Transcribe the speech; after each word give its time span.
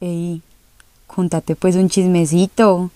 Ey, 0.00 0.42
contate 1.06 1.56
pues 1.56 1.74
un 1.74 1.88
chismecito. 1.88 2.90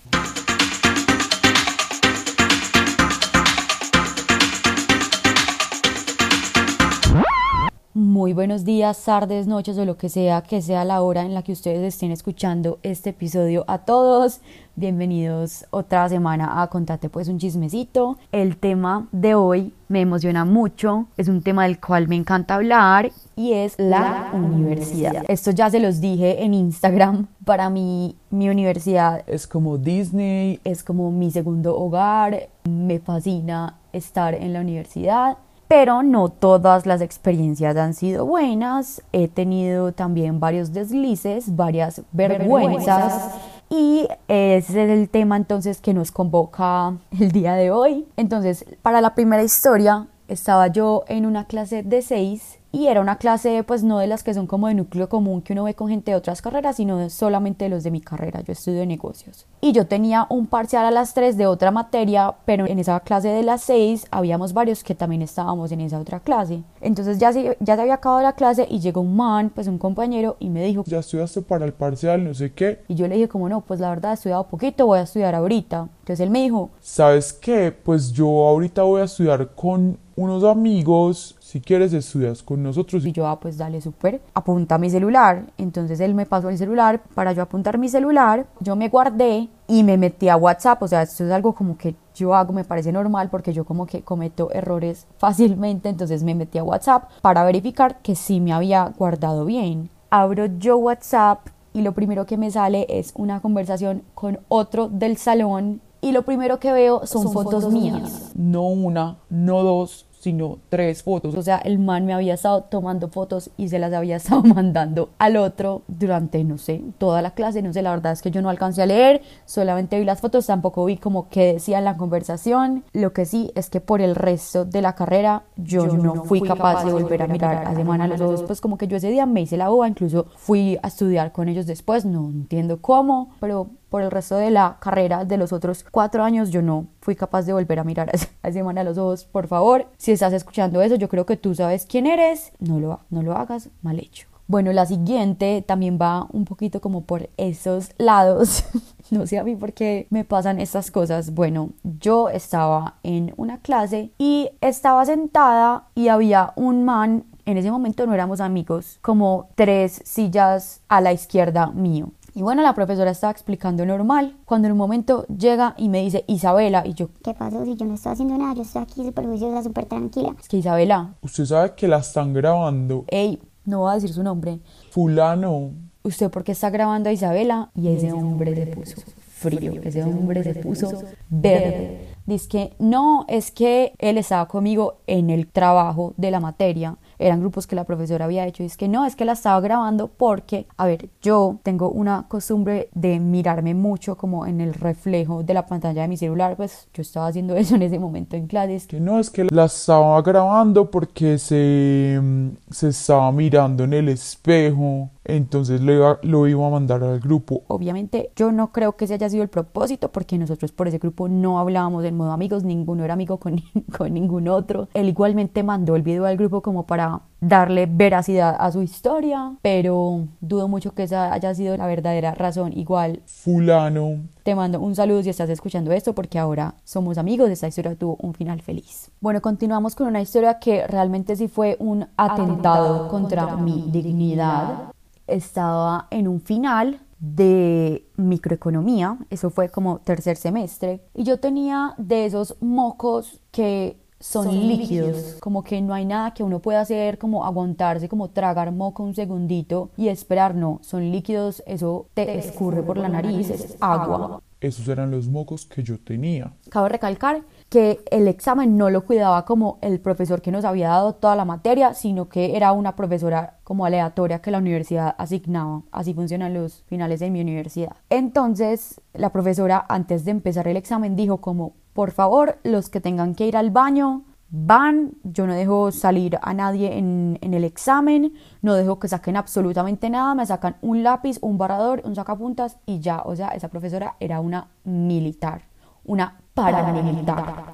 Muy 8.23 8.31
buenos 8.31 8.63
días, 8.63 9.03
tardes, 9.03 9.47
noches 9.47 9.77
o 9.77 9.83
lo 9.83 9.97
que 9.97 10.07
sea 10.07 10.43
que 10.43 10.61
sea 10.61 10.85
la 10.85 11.01
hora 11.01 11.23
en 11.23 11.33
la 11.33 11.41
que 11.41 11.51
ustedes 11.51 11.93
estén 11.93 12.09
escuchando 12.09 12.79
este 12.81 13.09
episodio 13.09 13.65
a 13.67 13.79
todos. 13.79 14.39
Bienvenidos 14.77 15.65
otra 15.71 16.07
semana 16.07 16.61
a 16.61 16.67
Contate 16.67 17.09
pues 17.09 17.27
un 17.27 17.37
chismecito. 17.37 18.17
El 18.31 18.55
tema 18.55 19.09
de 19.11 19.35
hoy 19.35 19.73
me 19.89 19.99
emociona 19.99 20.45
mucho, 20.45 21.07
es 21.17 21.27
un 21.27 21.41
tema 21.41 21.63
del 21.63 21.81
cual 21.81 22.07
me 22.07 22.15
encanta 22.15 22.55
hablar 22.55 23.11
y 23.35 23.51
es 23.51 23.75
la 23.77 24.31
universidad. 24.33 25.25
Esto 25.27 25.51
ya 25.51 25.69
se 25.69 25.81
los 25.81 25.99
dije 25.99 26.45
en 26.45 26.53
Instagram. 26.53 27.27
Para 27.43 27.69
mí 27.69 28.15
mi 28.29 28.47
universidad 28.47 29.21
Es 29.27 29.47
como 29.47 29.77
Disney. 29.77 30.61
es 30.63 30.81
como 30.81 31.11
mi 31.11 31.29
segundo 31.29 31.77
hogar. 31.77 32.47
Me 32.63 32.99
fascina 32.99 33.79
estar 33.91 34.33
en 34.33 34.53
la 34.53 34.61
universidad 34.61 35.37
pero 35.67 36.03
no 36.03 36.29
todas 36.29 36.85
las 36.85 37.01
experiencias 37.01 37.75
han 37.77 37.93
sido 37.93 38.25
buenas. 38.25 39.01
He 39.11 39.27
tenido 39.27 39.91
también 39.91 40.39
varios 40.39 40.73
deslices, 40.73 41.55
varias 41.55 42.01
vergüenzas. 42.11 43.31
Y 43.69 44.07
ese 44.27 44.83
es 44.83 44.89
el 44.89 45.09
tema 45.09 45.35
entonces 45.35 45.81
que 45.81 45.93
nos 45.93 46.11
convoca 46.11 46.95
el 47.19 47.31
día 47.31 47.55
de 47.55 47.71
hoy. 47.71 48.05
Entonces, 48.17 48.65
para 48.81 49.01
la 49.01 49.15
primera 49.15 49.43
historia, 49.43 50.07
estaba 50.27 50.67
yo 50.67 51.03
en 51.07 51.25
una 51.25 51.45
clase 51.45 51.83
de 51.83 52.01
seis 52.01 52.59
y 52.73 52.87
era 52.87 53.01
una 53.01 53.17
clase 53.19 53.63
pues 53.63 53.83
no 53.83 53.99
de 53.99 54.07
las 54.07 54.23
que 54.23 54.33
son 54.33 54.47
como 54.47 54.67
de 54.67 54.73
núcleo 54.73 55.07
común 55.07 55.43
que 55.43 55.53
uno 55.53 55.65
ve 55.65 55.75
con 55.75 55.89
gente 55.89 56.09
de 56.09 56.17
otras 56.17 56.41
carreras, 56.41 56.77
sino 56.77 57.07
solamente 57.11 57.65
de 57.65 57.69
los 57.69 57.83
de 57.83 57.91
mi 57.91 58.01
carrera. 58.01 58.41
Yo 58.41 58.51
estudio 58.51 58.83
negocios. 58.87 59.45
Y 59.61 59.73
yo 59.73 59.85
tenía 59.85 60.25
un 60.27 60.47
parcial 60.47 60.83
a 60.83 60.89
las 60.89 61.13
3 61.13 61.37
de 61.37 61.45
otra 61.45 61.69
materia, 61.69 62.33
pero 62.45 62.65
en 62.65 62.79
esa 62.79 62.99
clase 63.01 63.27
de 63.27 63.43
las 63.43 63.61
6 63.61 64.07
habíamos 64.09 64.53
varios 64.53 64.83
que 64.83 64.95
también 64.95 65.21
estábamos 65.21 65.71
en 65.71 65.81
esa 65.81 65.99
otra 65.99 66.19
clase. 66.19 66.63
Entonces 66.81 67.19
ya 67.19 67.31
se, 67.31 67.55
ya 67.59 67.75
se 67.75 67.81
había 67.81 67.93
acabado 67.93 68.23
la 68.23 68.33
clase 68.33 68.65
y 68.67 68.79
llegó 68.79 69.01
un 69.01 69.15
man, 69.15 69.51
pues 69.53 69.67
un 69.67 69.77
compañero, 69.77 70.35
y 70.39 70.49
me 70.49 70.65
dijo, 70.65 70.83
Ya 70.87 70.97
estudiaste 70.97 71.43
para 71.43 71.65
el 71.65 71.73
parcial, 71.73 72.23
no 72.23 72.33
sé 72.33 72.53
qué. 72.53 72.81
y 72.87 72.95
yo 72.95 73.07
le 73.07 73.15
dije 73.15 73.27
como 73.27 73.49
no, 73.49 73.61
pues 73.61 73.79
la 73.81 73.89
verdad 73.89 74.11
he 74.11 74.15
estudiado 74.15 74.47
poquito, 74.47 74.87
voy 74.87 74.97
a 74.97 75.03
estudiar 75.03 75.35
ahorita. 75.35 75.89
Entonces 75.99 76.21
él 76.21 76.31
me 76.31 76.41
dijo, 76.41 76.71
¿Sabes 76.81 77.33
qué? 77.33 77.71
Pues 77.71 78.11
yo 78.11 78.27
ahorita 78.47 78.81
voy 78.81 79.01
a 79.01 79.03
estudiar 79.03 79.53
con 79.53 79.99
unos 80.15 80.43
amigos. 80.43 81.35
Si 81.53 81.61
quieres, 81.61 81.93
estudias 81.93 82.41
con 82.41 82.63
nosotros. 82.63 83.05
Y 83.05 83.11
yo, 83.11 83.27
ah, 83.27 83.39
pues 83.39 83.59
dale, 83.59 83.79
súper. 83.79 84.19
Apunta 84.33 84.79
mi 84.79 84.89
celular. 84.89 85.45
Entonces 85.59 85.99
él 85.99 86.15
me 86.15 86.25
pasó 86.25 86.49
el 86.49 86.57
celular 86.57 87.03
para 87.13 87.31
yo 87.31 87.43
apuntar 87.43 87.77
mi 87.77 87.89
celular. 87.89 88.47
Yo 88.59 88.75
me 88.75 88.89
guardé 88.89 89.49
y 89.67 89.83
me 89.83 89.95
metí 89.99 90.29
a 90.29 90.35
WhatsApp. 90.35 90.81
O 90.81 90.87
sea, 90.87 91.03
esto 91.03 91.23
es 91.23 91.31
algo 91.31 91.53
como 91.53 91.77
que 91.77 91.93
yo 92.15 92.33
hago, 92.33 92.53
me 92.53 92.63
parece 92.63 92.91
normal 92.91 93.29
porque 93.29 93.53
yo 93.53 93.65
como 93.65 93.85
que 93.85 94.01
cometo 94.01 94.49
errores 94.51 95.05
fácilmente. 95.19 95.89
Entonces 95.89 96.23
me 96.23 96.33
metí 96.33 96.57
a 96.57 96.63
WhatsApp 96.63 97.11
para 97.21 97.43
verificar 97.43 98.01
que 98.01 98.15
sí 98.15 98.39
me 98.39 98.51
había 98.51 98.91
guardado 98.97 99.45
bien. 99.45 99.91
Abro 100.09 100.47
yo 100.57 100.77
WhatsApp 100.77 101.49
y 101.71 101.83
lo 101.83 101.91
primero 101.91 102.25
que 102.25 102.35
me 102.35 102.49
sale 102.49 102.87
es 102.89 103.13
una 103.15 103.41
conversación 103.41 104.01
con 104.15 104.39
otro 104.47 104.89
del 104.89 105.17
salón. 105.17 105.81
Y 106.01 106.13
lo 106.13 106.23
primero 106.23 106.59
que 106.59 106.73
veo 106.73 107.05
son, 107.05 107.31
fotos, 107.31 107.71
mías. 107.71 108.31
No 108.35 108.63
una, 108.63 109.19
no 109.29 109.61
dos, 109.63 110.07
sino 110.23 110.59
tres 110.69 111.03
fotos. 111.03 111.35
O 111.35 111.41
sea, 111.41 111.57
el 111.57 111.79
man 111.79 112.05
me 112.05 112.13
había 112.13 112.35
estado 112.35 112.63
tomando 112.63 113.09
fotos 113.09 113.51
y 113.57 113.67
se 113.67 113.77
las 113.77 113.91
había 113.91 114.15
estado 114.23 114.41
mandando 114.43 115.09
al 115.19 115.35
otro 115.35 115.81
durante, 115.89 116.43
no 116.45 116.57
sé, 116.57 116.81
toda 116.97 117.21
la 117.21 117.31
clase. 117.31 117.61
No 117.61 117.73
sé, 117.73 117.81
la 117.81 117.91
verdad 117.91 118.13
es 118.13 118.21
que 118.21 118.31
yo 118.31 118.41
no 118.41 118.49
alcancé 118.49 118.81
a 118.81 118.85
leer, 118.85 119.21
solamente 119.45 119.99
vi 119.99 120.05
las 120.05 120.21
fotos, 120.21 120.45
tampoco 120.45 120.85
vi 120.85 120.95
como 120.95 121.27
qué 121.27 121.53
decía 121.53 121.79
en 121.79 121.83
la 121.83 121.97
conversación. 121.97 122.85
Lo 122.93 123.11
que 123.11 123.25
sí 123.25 123.51
es 123.53 123.69
que 123.69 123.81
por 123.81 123.99
el 123.99 124.15
resto 124.15 124.63
de 124.63 124.81
la 124.81 124.95
carrera 124.95 125.43
yo, 125.57 125.87
no, 125.87 126.23
fui 126.23 126.41
capaz, 126.41 126.85
de 126.85 126.93
volver 126.93 127.21
a 127.21 127.27
mirar 127.27 127.67
a 127.67 127.75
Semana 127.75 128.05
a 128.05 128.07
los 128.07 128.21
ojos. 128.21 128.43
Pues 128.43 128.61
como 128.61 128.77
que 128.77 128.87
yo 128.87 128.95
ese 128.95 129.09
día 129.09 129.25
me 129.25 129.41
hice 129.41 129.57
la 129.57 129.67
boba, 129.67 129.89
incluso 129.89 130.27
fui 130.37 130.79
a 130.81 130.87
estudiar 130.87 131.33
con 131.33 131.49
ellos 131.49 131.65
después, 131.65 132.05
no 132.05 132.29
entiendo 132.29 132.79
cómo, 132.81 133.31
pero 133.41 133.67
por 133.93 134.01
el 134.01 134.09
resto 134.09 134.37
de 134.37 134.49
la 134.49 134.77
carrera 134.79 135.23
de 135.23 135.37
los 135.37 135.53
otros 135.53 135.85
cuatro 135.91 136.23
años 136.23 136.49
yo 136.49 136.63
no 136.63 136.87
fui 136.99 137.15
capaz 137.15 137.43
de 137.43 137.53
volver 137.53 137.77
a 137.77 137.83
mirar 137.83 138.09
a 138.41 138.47
ese 138.47 138.63
man 138.63 138.79
a 138.79 138.83
los 138.83 138.97
ojos. 138.97 139.25
Por 139.25 139.45
favor, 139.45 139.85
si 139.99 140.11
estás 140.11 140.33
escuchando 140.33 140.81
eso, 140.81 140.95
yo 140.95 141.07
creo 141.09 141.27
que 141.27 141.37
tú 141.37 141.53
sabes 141.53 141.85
quién 141.85 142.07
eres. 142.07 142.53
No 142.57 142.79
lo, 142.79 143.01
no 143.11 143.21
lo 143.21 143.37
hagas 143.37 143.69
mal 143.83 143.99
hecho. 143.99 144.25
Bueno, 144.47 144.73
la 144.73 144.87
siguiente 144.87 145.61
también 145.61 145.99
va 146.01 146.25
un 146.31 146.43
poquito 146.43 146.81
como 146.81 147.01
por 147.01 147.29
esos 147.37 147.91
lados. 147.99 148.65
no 149.11 149.27
sé 149.27 149.37
a 149.37 149.43
mí 149.43 149.55
por 149.55 149.73
qué 149.73 150.07
me 150.09 150.25
pasan 150.25 150.59
estas 150.59 150.89
cosas. 150.89 151.35
Bueno, 151.35 151.69
yo 151.83 152.29
estaba 152.29 152.95
en 153.03 153.35
una 153.37 153.59
clase 153.59 154.09
y 154.17 154.49
estaba 154.61 155.05
sentada 155.05 155.83
y 155.93 156.07
había 156.07 156.53
un 156.55 156.83
man, 156.83 157.25
en 157.45 157.57
ese 157.59 157.69
momento 157.69 158.07
no 158.07 158.15
éramos 158.15 158.41
amigos, 158.41 158.97
como 159.03 159.49
tres 159.53 160.01
sillas 160.03 160.81
a 160.87 160.99
la 160.99 161.13
izquierda 161.13 161.67
mío. 161.67 162.09
Y 162.35 162.41
bueno, 162.41 162.63
la 162.63 162.73
profesora 162.73 163.11
estaba 163.11 163.31
explicando 163.31 163.85
normal, 163.85 164.35
cuando 164.45 164.67
en 164.67 164.71
un 164.71 164.77
momento 164.77 165.25
llega 165.27 165.75
y 165.77 165.87
me 165.89 166.01
dice, 166.01 166.23
Isabela, 166.27 166.83
y 166.85 166.93
yo, 166.93 167.09
¿Qué 167.23 167.33
pasó? 167.33 167.63
Si 167.63 167.75
yo 167.75 167.85
no 167.85 167.93
estoy 167.93 168.13
haciendo 168.13 168.37
nada, 168.37 168.55
yo 168.55 168.63
estoy 168.63 168.81
aquí 168.81 169.03
súper 169.05 169.25
juiciosa, 169.25 169.61
súper 169.61 169.85
tranquila. 169.85 170.35
es 170.39 170.47
que 170.47 170.57
Isabela, 170.57 171.13
Usted 171.21 171.45
sabe 171.45 171.73
que 171.75 171.87
la 171.87 171.97
están 171.97 172.33
grabando. 172.33 173.05
hey, 173.09 173.39
no 173.65 173.79
voy 173.81 173.91
a 173.91 173.95
decir 173.95 174.11
su 174.11 174.23
nombre, 174.23 174.59
Fulano. 174.91 175.71
¿usted 176.03 176.29
por 176.29 176.43
qué 176.43 176.51
está 176.51 176.69
grabando 176.69 177.09
a 177.09 177.13
Isabela? 177.13 177.69
Y 177.75 177.87
ese 177.87 178.11
hombre 178.11 178.55
se 178.55 178.67
puso 178.67 179.01
frío, 179.27 179.73
ese 179.83 180.03
hombre 180.03 180.43
se 180.43 180.55
puso 180.55 181.03
verde. 181.29 182.09
Dice 182.25 182.47
que 182.47 182.73
no, 182.79 183.25
es 183.27 183.51
que 183.51 183.93
él 183.99 184.17
estaba 184.17 184.47
conmigo 184.47 184.97
en 185.07 185.29
el 185.29 185.47
trabajo 185.47 186.13
de 186.17 186.31
la 186.31 186.39
materia. 186.39 186.97
Eran 187.23 187.39
grupos 187.39 187.67
que 187.67 187.75
la 187.75 187.85
profesora 187.85 188.25
había 188.25 188.45
hecho. 188.45 188.63
Y 188.63 188.65
es 188.65 188.75
que 188.75 188.89
no, 188.89 189.05
es 189.05 189.15
que 189.15 189.23
la 189.23 189.31
estaba 189.31 189.61
grabando 189.61 190.09
porque, 190.09 190.67
a 190.75 190.85
ver, 190.85 191.09
yo 191.21 191.59
tengo 191.63 191.89
una 191.89 192.25
costumbre 192.27 192.89
de 192.93 193.19
mirarme 193.19 193.73
mucho 193.73 194.17
como 194.17 194.45
en 194.45 194.59
el 194.59 194.73
reflejo 194.73 195.41
de 195.41 195.53
la 195.53 195.65
pantalla 195.65 196.01
de 196.01 196.09
mi 196.09 196.17
celular. 196.17 196.57
Pues 196.57 196.89
yo 196.93 197.01
estaba 197.01 197.27
haciendo 197.27 197.55
eso 197.57 197.75
en 197.75 197.83
ese 197.83 197.97
momento 197.97 198.35
en 198.35 198.47
clases. 198.47 198.87
Que 198.87 198.99
no, 198.99 199.19
es 199.19 199.29
que 199.29 199.45
la 199.45 199.65
estaba 199.65 200.21
grabando 200.21 200.91
porque 200.91 201.37
se, 201.37 202.19
mm, 202.21 202.49
se 202.69 202.89
estaba 202.89 203.31
mirando 203.31 203.85
en 203.85 203.93
el 203.93 204.09
espejo. 204.09 205.09
Entonces 205.25 205.81
lo 205.81 205.93
iba, 205.93 206.19
lo 206.21 206.47
iba 206.47 206.67
a 206.67 206.69
mandar 206.69 207.03
al 207.03 207.19
grupo. 207.19 207.63
Obviamente 207.67 208.31
yo 208.35 208.51
no 208.51 208.71
creo 208.71 208.95
que 208.95 209.05
ese 209.05 209.15
haya 209.15 209.29
sido 209.29 209.43
el 209.43 209.49
propósito 209.49 210.11
porque 210.11 210.37
nosotros 210.37 210.71
por 210.71 210.87
ese 210.87 210.97
grupo 210.97 211.27
no 211.27 211.59
hablábamos 211.59 212.03
en 212.05 212.17
modo 212.17 212.31
amigos, 212.31 212.63
ninguno 212.63 213.03
era 213.03 213.13
amigo 213.13 213.37
con, 213.37 213.61
con 213.97 214.13
ningún 214.13 214.47
otro. 214.47 214.89
Él 214.93 215.09
igualmente 215.09 215.63
mandó 215.63 215.95
el 215.95 216.01
video 216.01 216.25
al 216.25 216.37
grupo 216.37 216.61
como 216.61 216.85
para 216.85 217.21
darle 217.39 217.87
veracidad 217.87 218.55
a 218.57 218.71
su 218.71 218.81
historia, 218.81 219.55
pero 219.61 220.27
dudo 220.39 220.67
mucho 220.67 220.93
que 220.93 221.03
esa 221.03 221.33
haya 221.33 221.53
sido 221.53 221.75
la 221.77 221.87
verdadera 221.87 222.33
razón. 222.33 222.73
Igual 222.73 223.21
Fulano. 223.25 224.21
te 224.43 224.55
mando 224.55 224.79
un 224.79 224.95
saludo 224.95 225.23
si 225.23 225.29
estás 225.29 225.49
escuchando 225.49 225.91
esto 225.91 226.13
porque 226.13 226.39
ahora 226.39 226.75
somos 226.83 227.17
amigos, 227.17 227.49
esta 227.49 227.67
historia 227.67 227.95
tuvo 227.95 228.17
un 228.21 228.33
final 228.33 228.61
feliz. 228.61 229.11
Bueno, 229.19 229.41
continuamos 229.41 229.95
con 229.95 230.07
una 230.07 230.21
historia 230.21 230.59
que 230.59 230.87
realmente 230.87 231.35
sí 231.35 231.47
fue 231.47 231.75
un 231.79 232.07
atentado 232.17 233.07
contra 233.09 233.57
mi 233.57 233.85
dignidad. 233.91 234.92
Estaba 235.27 236.07
en 236.11 236.27
un 236.27 236.41
final 236.41 236.99
de 237.19 238.05
microeconomía, 238.17 239.17
eso 239.29 239.49
fue 239.49 239.69
como 239.69 239.99
tercer 239.99 240.35
semestre, 240.35 241.01
y 241.13 241.23
yo 241.23 241.39
tenía 241.39 241.93
de 241.97 242.25
esos 242.25 242.57
mocos 242.59 243.39
que 243.51 243.97
son, 244.19 244.67
líquidos, 244.67 245.37
como 245.41 245.63
que 245.63 245.81
no 245.81 245.93
hay 245.93 246.05
nada 246.05 246.33
que 246.33 246.43
uno 246.43 246.59
pueda 246.59 246.81
hacer, 246.81 247.17
como 247.17 247.45
aguantarse, 247.45 248.07
como 248.07 248.29
tragar 248.29 248.71
moco 248.71 249.03
un 249.03 249.13
segundito 249.13 249.91
y 249.97 250.07
esperar, 250.07 250.55
no, 250.55 250.79
son 250.81 251.11
líquidos, 251.11 251.61
eso 251.65 252.07
te, 252.13 252.37
escurre 252.37 252.83
por 252.83 252.97
la 252.97 253.09
nariz, 253.09 253.49
es 253.49 253.77
agua. 253.81 254.41
Esos 254.61 254.87
eran 254.87 255.11
los 255.11 255.27
mocos 255.27 255.65
que 255.65 255.83
yo 255.83 255.99
tenía. 255.99 256.53
Cabe 256.69 256.87
recalcar 256.87 257.43
que 257.73 258.03
el 258.11 258.27
examen 258.27 258.77
no 258.77 258.91
lo 258.91 259.03
cuidaba 259.03 259.45
como 259.45 259.79
el 259.81 259.99
profesor 259.99 260.43
que 260.43 260.51
nos 260.51 260.63
había 260.63 260.89
dado 260.89 261.13
toda 261.13 261.35
la 261.35 261.43
materia, 261.43 261.95
sino 261.95 262.29
que 262.29 262.55
era 262.55 262.71
una 262.71 262.95
profesora 262.95 263.57
como 263.63 263.83
aleatoria 263.83 264.43
que 264.43 264.51
la 264.51 264.59
universidad 264.59 265.15
asignaba. 265.17 265.81
Así 265.91 266.13
funcionan 266.13 266.53
los 266.53 266.83
finales 266.83 267.19
de 267.19 267.31
mi 267.31 267.41
universidad. 267.41 267.95
Entonces, 268.11 269.01
la 269.15 269.31
profesora 269.31 269.83
antes 269.89 270.23
de 270.23 270.29
empezar 270.29 270.67
el 270.67 270.77
examen 270.77 271.15
dijo 271.15 271.37
como, 271.41 271.73
por 271.93 272.11
favor, 272.11 272.59
los 272.63 272.91
que 272.91 273.01
tengan 273.01 273.33
que 273.33 273.47
ir 273.47 273.57
al 273.57 273.71
baño, 273.71 274.21
van, 274.51 275.13
yo 275.23 275.47
no 275.47 275.55
dejo 275.55 275.91
salir 275.91 276.37
a 276.43 276.53
nadie 276.53 276.95
en, 276.99 277.39
el 277.41 277.63
examen, 277.63 278.33
no 278.61 278.75
dejo 278.75 278.99
que 278.99 279.07
saquen 279.07 279.35
absolutamente 279.35 280.11
nada, 280.11 280.35
me 280.35 280.45
sacan 280.45 280.75
un 280.81 281.01
lápiz, 281.01 281.39
un 281.41 281.57
borrador, 281.57 282.03
un 282.05 282.13
sacapuntas 282.13 282.77
y 282.85 282.99
ya, 282.99 283.23
o 283.25 283.35
sea, 283.35 283.47
esa 283.47 283.69
profesora 283.69 284.15
era 284.19 284.41
una 284.41 284.67
militar, 284.83 285.63
una 286.05 286.42
paramilitar. 286.53 287.73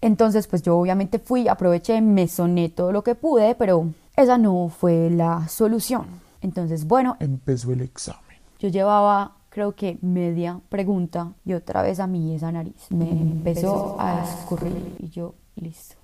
Entonces, 0.00 0.46
pues 0.46 0.62
yo 0.62 0.78
obviamente 0.78 1.18
fui, 1.18 1.48
aproveché, 1.48 2.00
me 2.00 2.28
soné 2.28 2.68
todo 2.68 2.92
lo 2.92 3.02
que 3.02 3.14
pude, 3.14 3.54
pero 3.54 3.88
esa 4.16 4.38
no 4.38 4.68
fue 4.68 5.10
la 5.10 5.48
solución. 5.48 6.06
Entonces, 6.40 6.86
bueno, 6.86 7.16
Empezó 7.18 7.72
el 7.72 7.80
examen. 7.80 8.22
Yo 8.58 8.68
llevaba 8.68 9.32
creo 9.56 9.74
que 9.74 9.98
media 10.02 10.60
pregunta 10.68 11.32
y 11.46 11.54
otra 11.54 11.80
vez 11.80 11.98
a 11.98 12.06
mí 12.06 12.34
esa 12.34 12.52
nariz. 12.52 12.90
Me 12.90 13.10
empezó 13.10 13.96
a 13.98 14.22
escurrir 14.22 14.96
y 14.98 15.08
yo, 15.08 15.34
listo. 15.54 15.96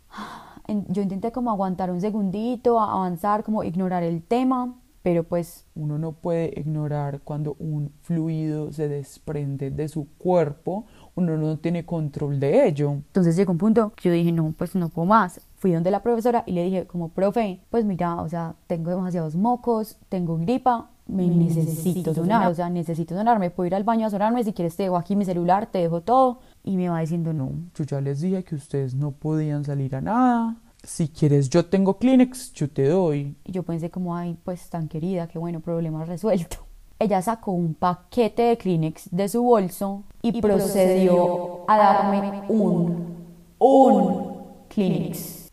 Yo 0.89 1.03
intenté 1.03 1.33
como 1.33 1.51
aguantar 1.51 1.91
un 1.91 2.01
segundito, 2.01 2.81
avanzar, 2.81 3.45
como 3.45 3.63
ignorar 3.63 4.05
el 4.05 4.23
tema, 4.23 4.75
pero 5.03 5.25
pues 5.25 5.67
Uno 5.75 5.99
no 5.99 6.13
puede 6.13 6.59
ignorar 6.59 7.21
cuando 7.21 7.57
un 7.59 7.93
fluido 8.01 8.73
se 8.73 8.89
desprende 8.89 9.71
de 9.71 9.89
su 9.89 10.09
cuerpo, 10.17 10.87
uno 11.15 11.37
no 11.37 11.59
tiene 11.59 11.85
control 11.85 12.41
de 12.41 12.67
ello. 12.67 12.93
Entonces 12.93 13.37
llegó 13.37 13.53
un 13.53 13.59
punto 13.59 13.93
que 13.95 14.09
yo 14.09 14.15
dije, 14.15 14.33
no, 14.33 14.55
pues 14.57 14.75
no 14.75 14.89
puedo 14.89 15.07
más. 15.07 15.41
Fui 15.57 15.73
donde 15.73 15.91
la 15.91 16.03
profesora 16.03 16.43
y 16.47 16.53
le 16.53 16.65
dije, 16.65 16.87
como 16.87 17.11
profe, 17.11 17.61
pues 17.71 17.85
mira, 17.85 18.21
o 18.23 18.29
sea, 18.29 18.55
tengo 18.67 18.91
demasiados 18.91 19.37
mocos, 19.37 19.99
tengo 20.09 20.37
gripa, 20.39 20.91
me 21.07 21.27
necesito 21.27 22.15
sonar, 22.15 22.51
o 22.51 22.55
sea, 22.55 22.71
necesito 22.71 23.15
sonarme, 23.15 23.51
puedo 23.51 23.67
ir 23.67 23.75
al 23.75 23.85
baño 23.85 24.07
a 24.07 24.11
sonarme, 24.11 24.45
si 24.45 24.53
quieres 24.53 24.77
te 24.77 24.85
dejo 24.85 24.97
aquí 24.97 25.15
mi 25.17 25.25
celular, 25.25 25.67
te 25.67 25.79
dejo 25.79 26.01
todo. 26.01 26.41
Y 26.65 26.77
me 26.77 26.89
va 26.89 27.01
diciendo, 27.01 27.33
no, 27.33 27.53
Yo 27.75 27.85
ya 27.85 28.01
les 28.01 28.21
dije 28.21 28.43
que 28.45 28.55
ustedes 28.55 28.95
no 28.95 29.13
podían 29.13 29.65
salir 29.65 29.95
a 29.95 30.01
nada. 30.01 30.57
Si 30.83 31.09
quieres, 31.09 31.49
yo 31.49 31.67
tengo 31.67 31.99
Kleenex, 31.99 32.53
yo 32.55 32.69
te 32.69 32.89
doy. 32.89 33.37
Y 33.45 33.53
yo 33.53 33.63
pensé 33.63 33.91
como, 33.91 34.17
ay, 34.17 34.37
pues 34.43 34.69
tan 34.69 34.89
querida, 34.89 35.29
qué 35.29 35.39
bueno, 35.39 35.61
problema 35.61 36.05
resuelto. 36.05 36.67
Ella 37.03 37.21
sacó 37.21 37.51
un 37.51 37.75
paquete 37.75 38.43
de 38.43 38.57
Kleenex 38.57 39.09
de 39.11 39.29
su 39.29 39.43
bolso 39.43 40.05
y, 40.23 40.41
procedió 40.41 41.65
a 41.67 41.77
darme 41.77 42.45
un, 42.49 43.27
un 43.59 44.37
Kleenex. 44.69 45.51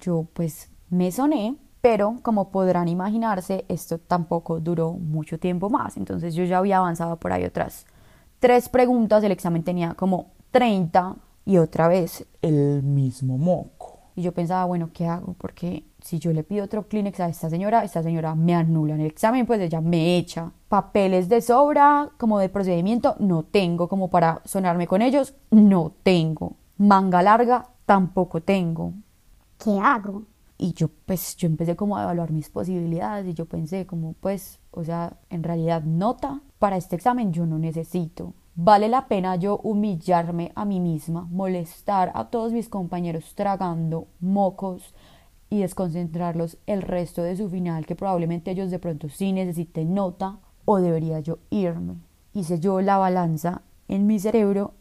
Yo 0.00 0.26
pues 0.32 0.68
me 0.88 1.12
soné, 1.12 1.54
pero 1.80 2.16
como 2.22 2.50
podrán 2.50 2.88
imaginarse, 2.88 3.64
esto 3.68 3.98
tampoco 3.98 4.58
duró 4.58 4.94
mucho 4.94 5.38
tiempo 5.38 5.70
más. 5.70 5.96
Entonces 5.96 6.34
yo 6.34 6.42
ya 6.42 6.58
había 6.58 6.78
avanzado 6.78 7.16
por 7.16 7.32
ahí 7.32 7.44
otras 7.44 7.86
tres 8.40 8.68
preguntas, 8.68 9.22
el 9.22 9.30
examen 9.30 9.62
tenía 9.62 9.94
como 9.94 10.32
30 10.50 11.14
y 11.46 11.58
otra 11.58 11.86
vez 11.86 12.26
El 12.42 12.82
mismo 12.82 13.38
moco. 13.38 14.00
y 14.16 14.22
yo 14.22 14.32
pensaba, 14.32 14.64
bueno, 14.64 14.90
¿qué 14.92 15.06
hago? 15.06 15.34
Porque 15.34 15.84
si 16.10 16.18
yo 16.18 16.32
le 16.32 16.42
pido 16.42 16.64
otro 16.64 16.88
Kleenex 16.88 17.20
a 17.20 17.28
esta 17.28 17.48
señora, 17.48 17.84
esta 17.84 18.02
señora 18.02 18.34
me 18.34 18.52
anula 18.52 18.94
en 18.94 19.00
el 19.00 19.06
examen, 19.06 19.46
pues 19.46 19.60
ella 19.60 19.80
me 19.80 20.16
echa. 20.16 20.50
Papeles 20.68 21.28
de 21.28 21.40
sobra, 21.40 22.10
como 22.18 22.40
de 22.40 22.48
procedimiento, 22.48 23.14
no 23.20 23.44
tengo. 23.44 23.88
Como 23.88 24.10
para 24.10 24.42
sonarme 24.44 24.88
con 24.88 25.02
ellos, 25.02 25.34
no 25.52 25.92
tengo. 26.02 26.56
Manga 26.78 27.22
larga, 27.22 27.68
tampoco 27.86 28.40
tengo. 28.40 28.92
¿Qué 29.56 29.78
hago? 29.80 30.24
Y 30.58 30.72
yo, 30.72 30.90
pues, 31.06 31.36
yo 31.36 31.46
empecé 31.46 31.76
como 31.76 31.96
a 31.96 32.02
evaluar 32.02 32.32
mis 32.32 32.50
posibilidades 32.50 33.28
y 33.28 33.34
yo 33.34 33.46
pensé 33.46 33.86
como, 33.86 34.14
pues, 34.14 34.58
o 34.72 34.82
sea, 34.82 35.12
en 35.28 35.44
realidad 35.44 35.84
nota 35.84 36.40
para 36.58 36.76
este 36.76 36.96
examen 36.96 37.32
yo 37.32 37.46
no 37.46 37.60
necesito. 37.60 38.34
Vale 38.56 38.88
la 38.88 39.06
pena 39.06 39.36
yo 39.36 39.58
humillarme 39.58 40.50
a 40.56 40.64
mí 40.64 40.80
misma, 40.80 41.28
molestar 41.30 42.10
a 42.14 42.30
todos 42.30 42.52
mis 42.52 42.68
compañeros 42.68 43.36
tragando 43.36 44.08
mocos 44.18 44.92
y 45.50 45.58
desconcentrarlos 45.58 46.56
el 46.66 46.80
resto 46.80 47.22
de 47.22 47.36
su 47.36 47.50
final, 47.50 47.84
que 47.84 47.96
probablemente 47.96 48.52
ellos 48.52 48.70
de 48.70 48.78
pronto 48.78 49.08
sí 49.08 49.32
necesiten 49.32 49.94
nota, 49.94 50.38
o 50.64 50.80
debería 50.80 51.18
yo 51.20 51.38
irme. 51.50 51.96
Hice 52.32 52.60
yo 52.60 52.80
la 52.80 52.96
balanza 52.96 53.62
en 53.88 54.06
mi 54.06 54.20
cerebro 54.20 54.74